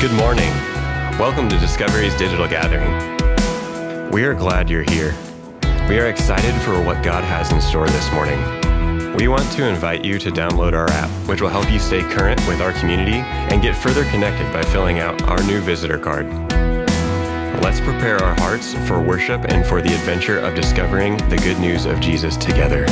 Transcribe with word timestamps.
Good 0.00 0.12
morning. 0.12 0.50
Welcome 1.18 1.50
to 1.50 1.58
Discovery's 1.58 2.16
digital 2.16 2.48
gathering. 2.48 2.90
We 4.10 4.24
are 4.24 4.32
glad 4.32 4.70
you're 4.70 4.82
here. 4.82 5.14
We 5.90 5.98
are 5.98 6.06
excited 6.06 6.54
for 6.62 6.82
what 6.82 7.04
God 7.04 7.22
has 7.22 7.52
in 7.52 7.60
store 7.60 7.86
this 7.86 8.10
morning. 8.12 8.38
We 9.16 9.28
want 9.28 9.52
to 9.52 9.68
invite 9.68 10.02
you 10.02 10.18
to 10.18 10.30
download 10.30 10.72
our 10.72 10.88
app, 10.88 11.10
which 11.28 11.42
will 11.42 11.50
help 11.50 11.70
you 11.70 11.78
stay 11.78 12.00
current 12.00 12.40
with 12.48 12.62
our 12.62 12.72
community 12.72 13.18
and 13.18 13.60
get 13.60 13.76
further 13.76 14.04
connected 14.04 14.50
by 14.54 14.62
filling 14.62 15.00
out 15.00 15.20
our 15.24 15.42
new 15.42 15.60
visitor 15.60 15.98
card. 15.98 16.26
Let's 17.62 17.80
prepare 17.80 18.24
our 18.24 18.34
hearts 18.40 18.72
for 18.88 19.02
worship 19.02 19.52
and 19.52 19.66
for 19.66 19.82
the 19.82 19.92
adventure 19.92 20.38
of 20.38 20.54
discovering 20.54 21.18
the 21.28 21.36
good 21.36 21.60
news 21.60 21.84
of 21.84 22.00
Jesus 22.00 22.38
together. 22.38 22.86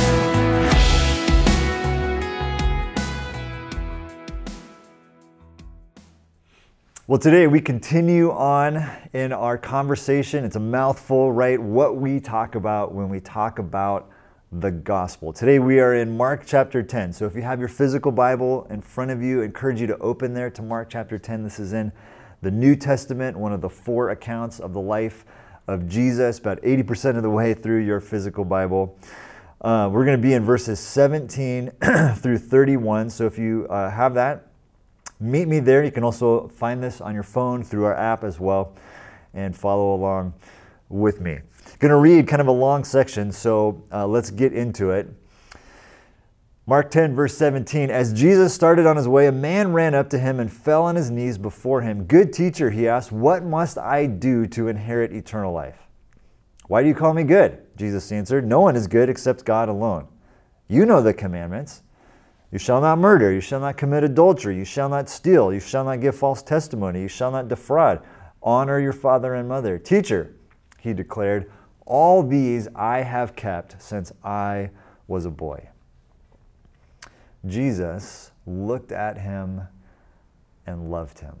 Well, 7.09 7.17
today 7.17 7.47
we 7.47 7.59
continue 7.59 8.29
on 8.31 8.87
in 9.13 9.33
our 9.33 9.57
conversation. 9.57 10.45
It's 10.45 10.57
a 10.57 10.59
mouthful, 10.59 11.31
right? 11.31 11.59
What 11.59 11.95
we 11.95 12.19
talk 12.19 12.53
about 12.53 12.93
when 12.93 13.09
we 13.09 13.19
talk 13.19 13.57
about 13.57 14.11
the 14.51 14.69
gospel. 14.69 15.33
Today 15.33 15.57
we 15.57 15.79
are 15.79 15.95
in 15.95 16.15
Mark 16.15 16.43
chapter 16.45 16.83
10. 16.83 17.11
So 17.13 17.25
if 17.25 17.33
you 17.33 17.41
have 17.41 17.57
your 17.57 17.67
physical 17.67 18.11
Bible 18.11 18.67
in 18.69 18.79
front 18.83 19.09
of 19.09 19.23
you, 19.23 19.41
I 19.41 19.45
encourage 19.45 19.81
you 19.81 19.87
to 19.87 19.97
open 19.97 20.35
there 20.35 20.51
to 20.51 20.61
Mark 20.61 20.91
chapter 20.91 21.17
10. 21.17 21.43
This 21.43 21.59
is 21.59 21.73
in 21.73 21.91
the 22.43 22.51
New 22.51 22.75
Testament, 22.75 23.35
one 23.35 23.53
of 23.53 23.61
the 23.61 23.69
four 23.69 24.11
accounts 24.11 24.59
of 24.59 24.73
the 24.73 24.79
life 24.79 25.25
of 25.67 25.89
Jesus, 25.89 26.37
about 26.37 26.61
80% 26.61 27.17
of 27.17 27.23
the 27.23 27.29
way 27.31 27.55
through 27.55 27.79
your 27.79 27.99
physical 27.99 28.45
Bible. 28.45 28.99
Uh, 29.61 29.89
we're 29.91 30.05
going 30.05 30.15
to 30.15 30.21
be 30.21 30.33
in 30.33 30.43
verses 30.43 30.79
17 30.79 31.71
through 32.17 32.37
31. 32.37 33.09
So 33.09 33.25
if 33.25 33.39
you 33.39 33.65
uh, 33.71 33.89
have 33.89 34.13
that, 34.13 34.48
meet 35.19 35.47
me 35.47 35.59
there. 35.59 35.83
You 35.83 35.91
can 35.91 36.03
also 36.03 36.47
find 36.47 36.81
this 36.81 37.01
on 37.01 37.13
your 37.13 37.23
phone 37.23 37.63
through 37.63 37.85
our 37.85 37.95
app 37.95 38.23
as 38.23 38.39
well 38.39 38.75
and 39.33 39.55
follow 39.55 39.93
along 39.95 40.33
with 40.89 41.21
me. 41.21 41.39
Going 41.79 41.91
to 41.91 41.97
read 41.97 42.27
kind 42.27 42.41
of 42.41 42.47
a 42.47 42.51
long 42.51 42.83
section, 42.83 43.31
so 43.31 43.83
uh, 43.91 44.07
let's 44.07 44.31
get 44.31 44.53
into 44.53 44.91
it. 44.91 45.07
Mark 46.65 46.91
10, 46.91 47.15
verse 47.15 47.35
17. 47.35 47.89
As 47.89 48.13
Jesus 48.13 48.53
started 48.53 48.85
on 48.85 48.95
his 48.95 49.07
way, 49.07 49.25
a 49.27 49.31
man 49.31 49.73
ran 49.73 49.95
up 49.95 50.09
to 50.11 50.19
him 50.19 50.39
and 50.39 50.51
fell 50.51 50.83
on 50.83 50.95
his 50.95 51.09
knees 51.09 51.37
before 51.37 51.81
him. 51.81 52.03
Good 52.03 52.31
teacher, 52.31 52.69
he 52.69 52.87
asked, 52.87 53.11
What 53.11 53.43
must 53.43 53.77
I 53.77 54.05
do 54.05 54.45
to 54.47 54.67
inherit 54.67 55.11
eternal 55.11 55.51
life? 55.51 55.79
Why 56.67 56.83
do 56.83 56.87
you 56.87 56.93
call 56.93 57.15
me 57.15 57.23
good? 57.23 57.59
Jesus 57.75 58.11
answered, 58.11 58.45
No 58.45 58.59
one 58.59 58.75
is 58.75 58.85
good 58.85 59.09
except 59.09 59.45
God 59.45 59.67
alone. 59.69 60.07
You 60.67 60.85
know 60.85 61.01
the 61.01 61.13
commandments. 61.13 61.81
You 62.51 62.57
shall 62.57 62.81
not 62.81 62.97
murder. 62.97 63.31
You 63.31 63.41
shall 63.41 63.59
not 63.59 63.77
commit 63.77 64.03
adultery. 64.03 64.57
You 64.57 64.65
shall 64.65 64.89
not 64.89 65.09
steal. 65.09 65.53
You 65.53 65.59
shall 65.59 65.83
not 65.83 66.01
give 66.01 66.15
false 66.15 66.41
testimony. 66.41 67.01
You 67.01 67.07
shall 67.07 67.31
not 67.31 67.47
defraud. 67.47 68.01
Honor 68.41 68.79
your 68.79 68.93
father 68.93 69.35
and 69.35 69.47
mother. 69.47 69.77
Teacher, 69.77 70.33
he 70.79 70.93
declared, 70.93 71.51
all 71.85 72.23
these 72.23 72.67
I 72.75 72.99
have 73.01 73.35
kept 73.35 73.81
since 73.81 74.11
I 74.23 74.71
was 75.07 75.25
a 75.25 75.31
boy. 75.31 75.69
Jesus 77.45 78.31
looked 78.45 78.91
at 78.91 79.17
him 79.17 79.61
and 80.65 80.91
loved 80.91 81.19
him. 81.19 81.35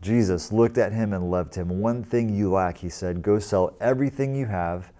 Jesus 0.00 0.52
looked 0.52 0.76
at 0.76 0.92
him 0.92 1.12
and 1.12 1.30
loved 1.30 1.54
him. 1.54 1.80
One 1.80 2.04
thing 2.04 2.28
you 2.28 2.50
lack, 2.50 2.78
he 2.78 2.88
said, 2.88 3.22
go 3.22 3.38
sell 3.38 3.76
everything 3.80 4.34
you 4.34 4.46
have 4.46 4.92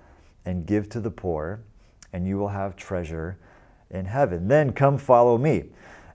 and 0.47 0.64
give 0.64 0.89
to 0.91 1.01
the 1.01 1.11
poor, 1.11 1.61
and 2.12 2.27
you 2.27 2.39
will 2.39 2.48
have 2.48 2.77
treasure 2.77 3.39
in 3.95 4.06
heaven. 4.06 4.48
Then 4.48 4.73
come 4.73 4.98
follow 4.98 5.39
me. 5.39 5.64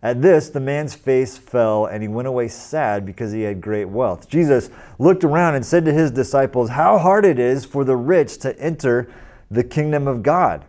At 0.01 0.21
this, 0.21 0.49
the 0.49 0.61
man's 0.61 0.95
face 0.95 1.37
fell, 1.37 1.85
and 1.85 2.01
he 2.01 2.07
went 2.07 2.27
away 2.27 2.47
sad 2.47 3.05
because 3.05 3.33
he 3.33 3.41
had 3.41 3.59
great 3.59 3.85
wealth. 3.85 4.29
Jesus 4.29 4.69
looked 4.97 5.25
around 5.25 5.55
and 5.55 5.65
said 5.65 5.83
to 5.85 5.93
his 5.93 6.09
disciples, 6.09 6.69
How 6.69 6.97
hard 6.97 7.25
it 7.25 7.37
is 7.37 7.65
for 7.65 7.83
the 7.83 7.97
rich 7.97 8.37
to 8.39 8.57
enter 8.59 9.11
the 9.51 9.63
kingdom 9.63 10.07
of 10.07 10.23
God. 10.23 10.63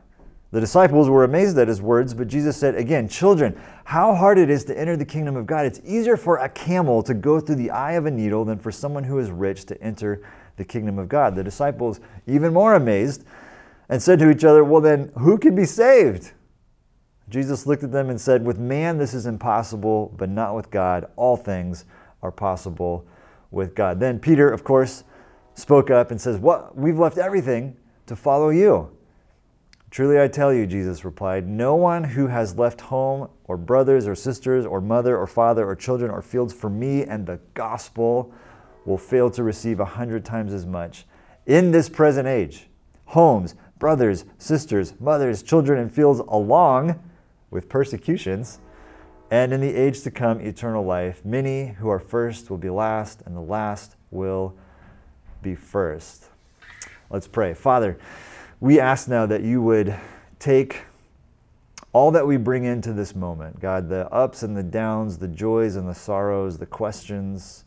The 0.53 0.61
disciples 0.61 1.09
were 1.09 1.23
amazed 1.23 1.57
at 1.59 1.69
his 1.69 1.81
words, 1.81 2.13
but 2.13 2.27
Jesus 2.27 2.57
said 2.57 2.75
again, 2.75 3.09
Children, 3.09 3.57
how 3.85 4.17
hard 4.17 4.37
it 4.37 4.51
is 4.51 4.65
to 4.65 4.77
enter 4.77 4.97
the 4.97 5.05
kingdom 5.05 5.37
of 5.37 5.47
God. 5.47 5.65
It's 5.65 5.81
easier 5.85 6.17
for 6.17 6.39
a 6.39 6.49
camel 6.49 7.01
to 7.05 7.15
go 7.15 7.39
through 7.39 7.55
the 7.55 7.71
eye 7.71 7.93
of 7.93 8.07
a 8.07 8.11
needle 8.11 8.45
than 8.45 8.59
for 8.59 8.73
someone 8.73 9.05
who 9.05 9.21
is 9.21 9.31
rich 9.31 9.65
to 9.67 9.81
enter 9.81 10.23
the 10.57 10.65
kingdom 10.65 10.99
of 10.99 11.09
God. 11.09 11.37
The 11.37 11.45
disciples, 11.45 12.01
even 12.27 12.53
more 12.53 12.75
amazed, 12.75 13.25
and 13.89 14.03
said 14.03 14.19
to 14.19 14.31
each 14.31 14.43
other, 14.43 14.65
Well, 14.65 14.81
then, 14.81 15.13
who 15.19 15.39
can 15.39 15.55
be 15.55 15.67
saved? 15.67 16.33
Jesus 17.31 17.67
looked 17.67 17.85
at 17.85 17.93
them 17.93 18.11
and 18.11 18.21
said, 18.21 18.45
With 18.45 18.59
man 18.59 18.99
this 18.99 19.15
is 19.15 19.27
impossible, 19.27 20.13
but 20.17 20.29
not 20.29 20.55
with 20.55 20.71
God. 20.71 21.09
All 21.17 21.37
things 21.37 21.85
are 22.23 22.33
possible 22.33 23.07
with 23.51 23.75
God. 23.75 24.01
Then 24.01 24.19
Peter, 24.19 24.49
of 24.51 24.65
course, 24.65 25.05
spoke 25.55 25.91
up 25.91 26.11
and 26.11 26.21
says, 26.21 26.39
What? 26.39 26.77
We've 26.77 26.99
left 26.99 27.17
everything 27.17 27.77
to 28.07 28.17
follow 28.17 28.51
you. 28.51 28.91
Truly 29.91 30.21
I 30.21 30.29
tell 30.29 30.55
you, 30.55 30.67
Jesus 30.69 31.05
replied, 31.05 31.49
no 31.49 31.75
one 31.75 32.05
who 32.05 32.29
has 32.29 32.57
left 32.57 32.81
home 32.81 33.29
or 33.45 33.57
brothers 33.57 34.07
or 34.07 34.15
sisters 34.15 34.65
or 34.65 34.81
mother 34.81 35.19
or 35.19 35.27
father 35.27 35.67
or 35.67 35.75
children 35.75 36.13
or 36.13 36.23
fields 36.23 36.55
for 36.55 36.71
me 36.71 37.03
and 37.03 37.27
the 37.27 37.41
gospel 37.55 38.33
will 38.85 38.99
fail 38.99 39.31
to 39.31 39.43
receive 39.43 39.81
a 39.81 39.85
hundred 39.85 40.25
times 40.25 40.53
as 40.53 40.65
much 40.65 41.07
in 41.47 41.73
this 41.73 41.89
present 41.89 42.29
age. 42.29 42.69
Homes, 43.07 43.57
brothers, 43.81 44.25
sisters, 44.39 44.95
mothers, 45.01 45.43
children, 45.43 45.81
and 45.81 45.93
fields 45.93 46.21
along 46.29 47.01
with 47.51 47.69
persecutions, 47.69 48.61
and 49.31 49.53
in 49.53 49.61
the 49.61 49.75
age 49.75 50.03
to 50.03 50.11
come, 50.11 50.41
eternal 50.41 50.85
life. 50.85 51.25
Many 51.25 51.69
who 51.69 51.89
are 51.89 52.01
first 52.01 52.51
will 52.51 52.59
be 52.59 52.71
last, 52.71 53.23
and 53.25 53.37
the 53.37 53.41
last 53.41 53.97
will 54.11 54.57
be 55.43 55.55
first. 55.55 56.27
Let's 57.11 57.29
pray. 57.29 57.55
Father, 57.55 57.99
we 58.61 58.79
ask 58.79 59.09
now 59.09 59.27
that 59.27 59.43
you 59.43 59.63
would 59.63 59.95
take 60.39 60.83
all 61.93 62.11
that 62.13 62.27
we 62.27 62.37
bring 62.37 62.65
into 62.65 62.93
this 62.93 63.15
moment, 63.17 63.59
God, 63.61 63.89
the 63.89 64.09
ups 64.11 64.43
and 64.43 64.57
the 64.57 64.63
downs, 64.63 65.19
the 65.19 65.29
joys 65.29 65.75
and 65.75 65.89
the 65.89 65.95
sorrows, 65.95 66.59
the 66.59 66.67
questions, 66.67 67.65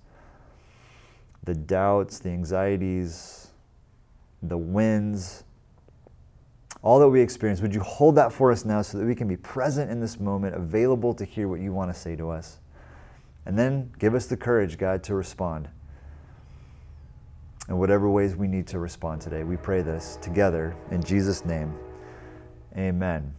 the 1.44 1.54
doubts, 1.54 2.20
the 2.20 2.30
anxieties, 2.30 3.48
the 4.42 4.58
wins, 4.58 5.44
all 6.84 7.00
that 7.00 7.08
we 7.08 7.22
experience, 7.22 7.62
would 7.62 7.74
you 7.74 7.80
hold 7.80 8.16
that 8.16 8.32
for 8.32 8.52
us 8.52 8.66
now 8.66 8.82
so 8.82 8.98
that 8.98 9.06
we 9.06 9.16
can 9.16 9.28
be 9.28 9.38
present 9.38 9.90
in 9.90 10.02
this 10.02 10.20
moment, 10.20 10.54
available 10.54 11.14
to 11.14 11.24
hear 11.24 11.48
what 11.48 11.62
you 11.62 11.72
want 11.72 11.92
to 11.92 11.98
say 11.98 12.16
to 12.18 12.30
us? 12.30 12.60
And 13.46 13.58
then 13.58 13.92
give 13.98 14.14
us 14.14 14.26
the 14.26 14.38
courage, 14.38 14.78
God, 14.78 15.02
to 15.04 15.16
respond 15.16 15.70
in 17.70 17.78
whatever 17.78 18.10
ways 18.10 18.36
we 18.36 18.48
need 18.48 18.68
to 18.68 18.80
respond 18.80 19.22
today. 19.22 19.44
We 19.44 19.56
pray 19.56 19.82
this 19.82 20.18
together 20.22 20.76
in 20.92 21.02
Jesus' 21.02 21.46
name. 21.46 21.74
Amen. 22.78 23.34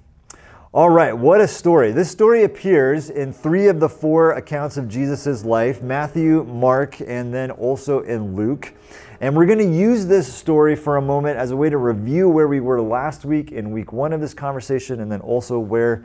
All 0.75 0.91
right, 0.91 1.17
what 1.17 1.41
a 1.41 1.47
story. 1.47 1.93
This 1.93 2.11
story 2.11 2.43
appears 2.43 3.09
in 3.09 3.33
three 3.33 3.69
of 3.69 3.79
the 3.79 3.89
four 3.89 4.33
accounts 4.33 4.77
of 4.77 4.89
Jesus' 4.89 5.45
life 5.45 5.83
Matthew, 5.83 6.43
Mark, 6.43 7.01
and 7.01 7.33
then 7.33 7.53
also 7.53 8.01
in 8.01 8.35
Luke. 8.35 8.75
And 9.21 9.37
we're 9.37 9.47
going 9.47 9.61
to 9.61 9.73
use 9.73 10.07
this 10.07 10.35
story 10.35 10.75
for 10.75 10.97
a 10.97 11.01
moment 11.01 11.37
as 11.39 11.53
a 11.53 11.57
way 11.57 11.71
to 11.71 11.77
review 11.77 12.29
where 12.29 12.49
we 12.49 12.59
were 12.59 12.83
last 12.83 13.25
week 13.25 13.53
in 13.53 13.71
week 13.71 13.93
one 13.93 14.13
of 14.13 14.21
this 14.21 14.35
conversation 14.35 14.99
and 14.99 15.13
then 15.13 15.21
also 15.21 15.61
where 15.61 16.05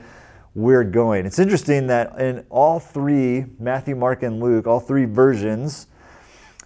we're 0.53 0.83
going. 0.83 1.25
It's 1.25 1.39
interesting 1.39 1.87
that 1.87 2.19
in 2.19 2.45
all 2.51 2.79
three, 2.79 3.47
Matthew, 3.57 3.95
Mark, 3.95 4.21
and 4.21 4.39
Luke, 4.39 4.67
all 4.67 4.79
three 4.79 5.05
versions, 5.05 5.87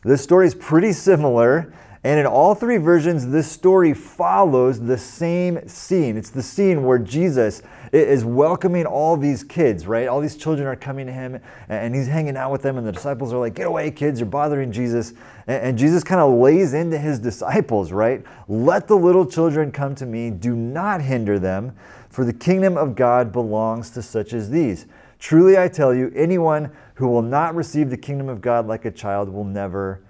this 0.03 0.21
story 0.21 0.45
is 0.45 0.55
pretty 0.55 0.91
similar. 0.91 1.73
And 2.03 2.19
in 2.19 2.25
all 2.25 2.53
three 2.53 2.77
versions, 2.77 3.29
this 3.29 3.49
story 3.49 3.93
follows 3.93 4.81
the 4.81 4.97
same 4.97 5.65
scene. 5.69 6.17
It's 6.17 6.31
the 6.31 6.43
scene 6.43 6.83
where 6.83 6.99
Jesus 6.99 7.61
is 7.93 8.25
welcoming 8.25 8.85
all 8.87 9.15
these 9.15 9.43
kids, 9.43 9.85
right? 9.85 10.07
All 10.07 10.19
these 10.19 10.35
children 10.35 10.67
are 10.67 10.75
coming 10.75 11.05
to 11.05 11.11
him 11.11 11.39
and 11.69 11.93
he's 11.93 12.07
hanging 12.07 12.35
out 12.35 12.51
with 12.51 12.63
them, 12.63 12.77
and 12.77 12.87
the 12.87 12.91
disciples 12.91 13.31
are 13.31 13.37
like, 13.37 13.53
Get 13.53 13.67
away, 13.67 13.91
kids, 13.91 14.19
you're 14.19 14.27
bothering 14.27 14.71
Jesus. 14.71 15.13
And 15.45 15.77
Jesus 15.77 16.03
kind 16.03 16.19
of 16.19 16.33
lays 16.33 16.73
into 16.73 16.97
his 16.97 17.19
disciples, 17.19 17.91
right? 17.91 18.23
Let 18.47 18.87
the 18.87 18.97
little 18.97 19.25
children 19.25 19.71
come 19.71 19.93
to 19.95 20.05
me, 20.05 20.31
do 20.31 20.55
not 20.55 21.01
hinder 21.01 21.37
them, 21.37 21.75
for 22.09 22.25
the 22.25 22.33
kingdom 22.33 22.77
of 22.77 22.95
God 22.95 23.31
belongs 23.31 23.91
to 23.91 24.01
such 24.01 24.33
as 24.33 24.49
these. 24.49 24.87
Truly 25.19 25.57
I 25.57 25.67
tell 25.67 25.93
you, 25.93 26.11
anyone 26.15 26.71
who 26.95 27.07
will 27.07 27.21
not 27.21 27.55
receive 27.55 27.89
the 27.89 27.97
kingdom 27.97 28.27
of 28.27 28.41
God 28.41 28.67
like 28.67 28.85
a 28.85 28.91
child 28.91 29.29
will 29.29 29.45
never 29.45 30.03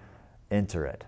enter 0.50 0.86
it. 0.86 1.04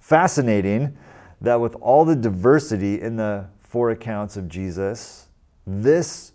Fascinating 0.00 0.96
that 1.40 1.60
with 1.60 1.74
all 1.76 2.04
the 2.04 2.16
diversity 2.16 3.00
in 3.00 3.16
the 3.16 3.46
four 3.62 3.90
accounts 3.90 4.36
of 4.36 4.48
Jesus, 4.48 5.28
this 5.66 6.32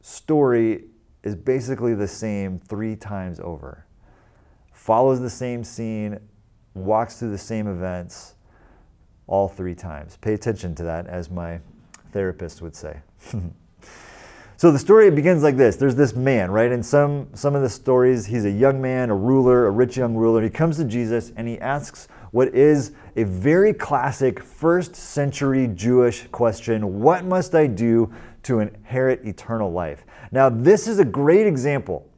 story 0.00 0.84
is 1.22 1.34
basically 1.34 1.94
the 1.94 2.08
same 2.08 2.58
three 2.58 2.96
times 2.96 3.40
over. 3.40 3.86
Follows 4.72 5.20
the 5.20 5.30
same 5.30 5.64
scene, 5.64 6.18
walks 6.74 7.18
through 7.18 7.30
the 7.30 7.38
same 7.38 7.66
events 7.66 8.34
all 9.26 9.48
three 9.48 9.74
times. 9.74 10.18
Pay 10.18 10.34
attention 10.34 10.74
to 10.74 10.82
that, 10.84 11.06
as 11.06 11.30
my 11.30 11.60
therapist 12.12 12.60
would 12.60 12.76
say. 12.76 13.00
so 14.64 14.70
the 14.70 14.78
story 14.78 15.10
begins 15.10 15.42
like 15.42 15.58
this. 15.58 15.76
There's 15.76 15.94
this 15.94 16.16
man, 16.16 16.50
right? 16.50 16.72
In 16.72 16.82
some 16.82 17.28
some 17.34 17.54
of 17.54 17.60
the 17.60 17.68
stories, 17.68 18.24
he's 18.24 18.46
a 18.46 18.50
young 18.50 18.80
man, 18.80 19.10
a 19.10 19.14
ruler, 19.14 19.66
a 19.66 19.70
rich 19.70 19.98
young 19.98 20.14
ruler. 20.14 20.42
He 20.42 20.48
comes 20.48 20.78
to 20.78 20.86
Jesus 20.86 21.32
and 21.36 21.46
he 21.46 21.58
asks 21.58 22.08
what 22.30 22.48
is 22.54 22.92
a 23.14 23.24
very 23.24 23.74
classic 23.74 24.42
first 24.42 24.96
century 24.96 25.68
Jewish 25.74 26.28
question, 26.28 27.02
what 27.02 27.26
must 27.26 27.54
I 27.54 27.66
do 27.66 28.10
to 28.44 28.60
inherit 28.60 29.26
eternal 29.26 29.70
life? 29.70 30.06
Now, 30.32 30.48
this 30.48 30.88
is 30.88 30.98
a 30.98 31.04
great 31.04 31.46
example. 31.46 32.08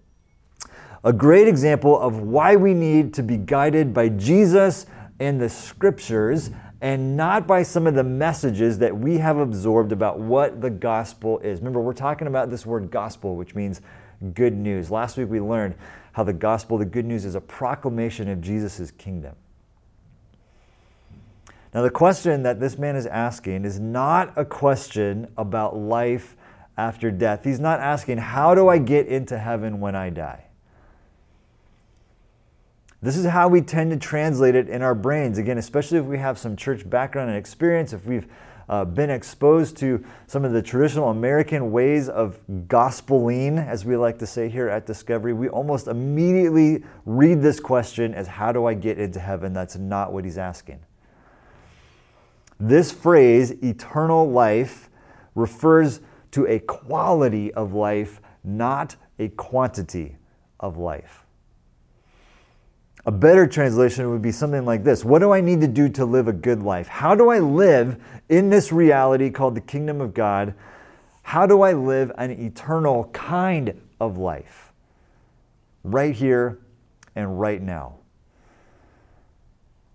A 1.02 1.12
great 1.12 1.48
example 1.48 1.98
of 1.98 2.20
why 2.20 2.54
we 2.54 2.74
need 2.74 3.12
to 3.14 3.24
be 3.24 3.38
guided 3.38 3.92
by 3.92 4.10
Jesus 4.10 4.86
and 5.18 5.40
the 5.40 5.48
scriptures 5.48 6.50
and 6.80 7.16
not 7.16 7.46
by 7.46 7.62
some 7.62 7.86
of 7.86 7.94
the 7.94 8.04
messages 8.04 8.78
that 8.78 8.96
we 8.96 9.18
have 9.18 9.38
absorbed 9.38 9.92
about 9.92 10.18
what 10.18 10.60
the 10.60 10.70
gospel 10.70 11.38
is. 11.38 11.60
Remember, 11.60 11.80
we're 11.80 11.94
talking 11.94 12.26
about 12.26 12.50
this 12.50 12.66
word 12.66 12.90
gospel, 12.90 13.36
which 13.36 13.54
means 13.54 13.80
good 14.34 14.54
news. 14.54 14.90
Last 14.90 15.16
week 15.16 15.30
we 15.30 15.40
learned 15.40 15.74
how 16.12 16.24
the 16.24 16.32
gospel, 16.32 16.78
the 16.78 16.84
good 16.84 17.04
news, 17.04 17.24
is 17.24 17.34
a 17.34 17.40
proclamation 17.40 18.28
of 18.28 18.40
Jesus' 18.40 18.90
kingdom. 18.92 19.34
Now, 21.74 21.82
the 21.82 21.90
question 21.90 22.42
that 22.44 22.58
this 22.58 22.78
man 22.78 22.96
is 22.96 23.06
asking 23.06 23.66
is 23.66 23.78
not 23.78 24.32
a 24.36 24.44
question 24.44 25.30
about 25.36 25.76
life 25.76 26.34
after 26.78 27.10
death. 27.10 27.44
He's 27.44 27.60
not 27.60 27.80
asking, 27.80 28.18
How 28.18 28.54
do 28.54 28.68
I 28.68 28.78
get 28.78 29.08
into 29.08 29.38
heaven 29.38 29.80
when 29.80 29.94
I 29.94 30.08
die? 30.08 30.45
This 33.02 33.16
is 33.16 33.26
how 33.26 33.48
we 33.48 33.60
tend 33.60 33.90
to 33.90 33.96
translate 33.98 34.54
it 34.54 34.68
in 34.68 34.82
our 34.82 34.94
brains. 34.94 35.38
Again, 35.38 35.58
especially 35.58 35.98
if 35.98 36.04
we 36.06 36.18
have 36.18 36.38
some 36.38 36.56
church 36.56 36.88
background 36.88 37.28
and 37.28 37.38
experience, 37.38 37.92
if 37.92 38.06
we've 38.06 38.26
uh, 38.68 38.84
been 38.84 39.10
exposed 39.10 39.76
to 39.76 40.04
some 40.26 40.44
of 40.44 40.52
the 40.52 40.62
traditional 40.62 41.10
American 41.10 41.70
ways 41.70 42.08
of 42.08 42.40
gospeling, 42.66 43.64
as 43.64 43.84
we 43.84 43.96
like 43.96 44.18
to 44.18 44.26
say 44.26 44.48
here 44.48 44.68
at 44.68 44.86
Discovery, 44.86 45.32
we 45.32 45.48
almost 45.48 45.86
immediately 45.86 46.82
read 47.04 47.42
this 47.42 47.60
question 47.60 48.14
as 48.14 48.26
how 48.26 48.50
do 48.50 48.66
I 48.66 48.74
get 48.74 48.98
into 48.98 49.20
heaven? 49.20 49.52
That's 49.52 49.76
not 49.76 50.12
what 50.12 50.24
he's 50.24 50.38
asking. 50.38 50.80
This 52.58 52.90
phrase, 52.90 53.50
eternal 53.62 54.30
life, 54.30 54.88
refers 55.34 56.00
to 56.30 56.46
a 56.46 56.58
quality 56.60 57.52
of 57.52 57.74
life, 57.74 58.20
not 58.42 58.96
a 59.18 59.28
quantity 59.28 60.16
of 60.58 60.78
life. 60.78 61.25
A 63.06 63.12
better 63.12 63.46
translation 63.46 64.10
would 64.10 64.20
be 64.20 64.32
something 64.32 64.64
like 64.64 64.82
this 64.82 65.04
What 65.04 65.20
do 65.20 65.32
I 65.32 65.40
need 65.40 65.60
to 65.60 65.68
do 65.68 65.88
to 65.90 66.04
live 66.04 66.26
a 66.26 66.32
good 66.32 66.62
life? 66.62 66.88
How 66.88 67.14
do 67.14 67.30
I 67.30 67.38
live 67.38 68.02
in 68.28 68.50
this 68.50 68.72
reality 68.72 69.30
called 69.30 69.54
the 69.54 69.60
kingdom 69.60 70.00
of 70.00 70.12
God? 70.12 70.54
How 71.22 71.46
do 71.46 71.62
I 71.62 71.72
live 71.72 72.12
an 72.18 72.32
eternal 72.32 73.04
kind 73.12 73.80
of 74.00 74.18
life? 74.18 74.72
Right 75.84 76.14
here 76.14 76.58
and 77.14 77.40
right 77.40 77.62
now. 77.62 77.96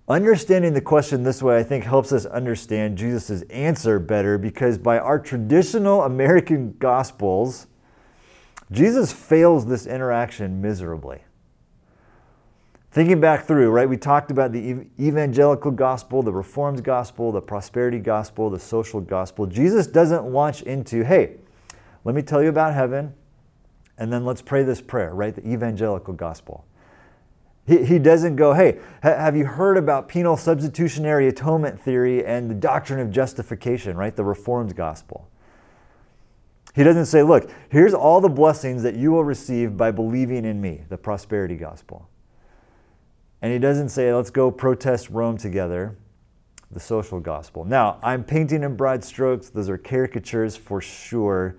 Understanding 0.08 0.74
the 0.74 0.82
question 0.82 1.24
this 1.24 1.42
way, 1.42 1.58
I 1.58 1.64
think, 1.64 1.86
helps 1.86 2.12
us 2.12 2.26
understand 2.26 2.98
Jesus' 2.98 3.44
answer 3.44 4.00
better 4.00 4.38
because 4.38 4.78
by 4.78 5.00
our 5.00 5.20
traditional 5.20 6.04
American 6.04 6.76
gospels, 6.80 7.68
Jesus 8.72 9.14
fails 9.14 9.66
this 9.66 9.86
interaction 9.86 10.62
miserably. 10.62 11.22
Thinking 12.92 13.22
back 13.22 13.46
through, 13.46 13.70
right, 13.70 13.88
we 13.88 13.96
talked 13.96 14.32
about 14.32 14.52
the 14.52 14.86
evangelical 15.00 15.72
gospel, 15.72 16.22
the 16.22 16.34
reformed 16.34 16.84
gospel, 16.84 17.32
the 17.32 17.42
prosperity 17.42 18.00
gospel, 18.00 18.50
the 18.50 18.60
social 18.60 19.00
gospel. 19.00 19.46
Jesus 19.46 19.88
doesn't 19.88 20.26
launch 20.26 20.62
into, 20.64 21.06
hey, 21.06 21.38
let 22.04 22.16
me 22.16 22.22
tell 22.22 22.44
you 22.44 22.50
about 22.50 22.74
heaven, 22.74 23.14
and 23.98 24.12
then 24.12 24.26
let's 24.26 24.42
pray 24.42 24.64
this 24.64 24.82
prayer, 24.82 25.14
right? 25.14 25.34
The 25.34 25.48
evangelical 25.48 26.14
gospel. 26.14 26.66
He, 27.66 27.86
he 27.86 27.98
doesn't 27.98 28.36
go, 28.36 28.54
hey, 28.54 28.80
ha- 29.04 29.16
have 29.16 29.38
you 29.38 29.46
heard 29.46 29.78
about 29.78 30.10
penal 30.10 30.36
substitutionary 30.36 31.30
atonement 31.30 31.80
theory 31.80 32.26
and 32.26 32.52
the 32.52 32.56
doctrine 32.56 33.00
of 33.00 33.10
justification, 33.10 33.96
right? 33.96 34.14
The 34.14 34.26
reformed 34.26 34.76
gospel. 34.76 35.30
He 36.76 36.84
doesn't 36.84 37.06
say, 37.06 37.24
look, 37.24 37.50
here's 37.70 37.94
all 37.94 38.20
the 38.20 38.30
blessings 38.30 38.84
that 38.84 38.96
you 38.96 39.12
will 39.12 39.24
receive 39.24 39.78
by 39.78 39.92
believing 39.92 40.44
in 40.44 40.60
me, 40.60 40.82
the 40.90 40.98
prosperity 40.98 41.56
gospel. 41.56 42.10
And 43.42 43.52
he 43.52 43.60
doesn't 43.60 43.90
say, 43.90 44.14
let's 44.14 44.30
go 44.30 44.52
protest 44.52 45.10
Rome 45.10 45.38
together, 45.38 45.96
the 46.70 46.80
social 46.80 47.20
gospel. 47.20 47.66
Now, 47.66 48.00
I'm 48.04 48.24
painting 48.24 48.64
in 48.64 48.76
broad 48.76 49.04
strokes, 49.04 49.50
those 49.50 49.70
are 49.70 49.78
caricatures 49.78 50.56
for 50.56 50.80
sure, 50.80 51.56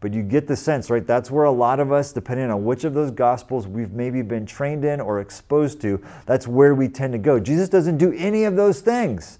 but 0.00 0.14
you 0.14 0.22
get 0.22 0.46
the 0.46 0.56
sense, 0.56 0.88
right? 0.88 1.06
That's 1.06 1.30
where 1.30 1.44
a 1.44 1.52
lot 1.52 1.78
of 1.78 1.92
us, 1.92 2.12
depending 2.12 2.50
on 2.50 2.64
which 2.64 2.84
of 2.84 2.94
those 2.94 3.10
gospels 3.10 3.66
we've 3.66 3.92
maybe 3.92 4.22
been 4.22 4.46
trained 4.46 4.84
in 4.84 5.00
or 5.00 5.20
exposed 5.20 5.80
to, 5.82 6.02
that's 6.24 6.48
where 6.48 6.74
we 6.74 6.88
tend 6.88 7.12
to 7.12 7.18
go. 7.18 7.38
Jesus 7.38 7.68
doesn't 7.68 7.98
do 7.98 8.12
any 8.12 8.44
of 8.44 8.56
those 8.56 8.80
things. 8.80 9.38